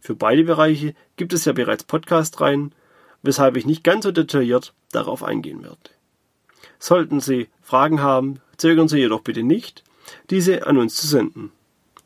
Für 0.00 0.14
beide 0.14 0.44
Bereiche 0.44 0.94
gibt 1.16 1.32
es 1.32 1.44
ja 1.44 1.52
bereits 1.52 1.84
Podcast-Reihen, 1.84 2.74
weshalb 3.22 3.56
ich 3.56 3.66
nicht 3.66 3.84
ganz 3.84 4.04
so 4.04 4.12
detailliert 4.12 4.74
darauf 4.92 5.22
eingehen 5.22 5.62
werde. 5.62 5.78
Sollten 6.78 7.20
Sie 7.20 7.48
Fragen 7.62 8.02
haben, 8.02 8.40
zögern 8.56 8.88
Sie 8.88 8.98
jedoch 8.98 9.22
bitte 9.22 9.42
nicht, 9.42 9.82
diese 10.30 10.66
an 10.66 10.76
uns 10.76 10.94
zu 10.94 11.06
senden. 11.06 11.50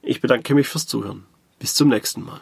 Ich 0.03 0.21
bedanke 0.21 0.55
mich 0.55 0.69
fürs 0.69 0.87
Zuhören. 0.87 1.25
Bis 1.59 1.75
zum 1.75 1.89
nächsten 1.89 2.25
Mal. 2.25 2.41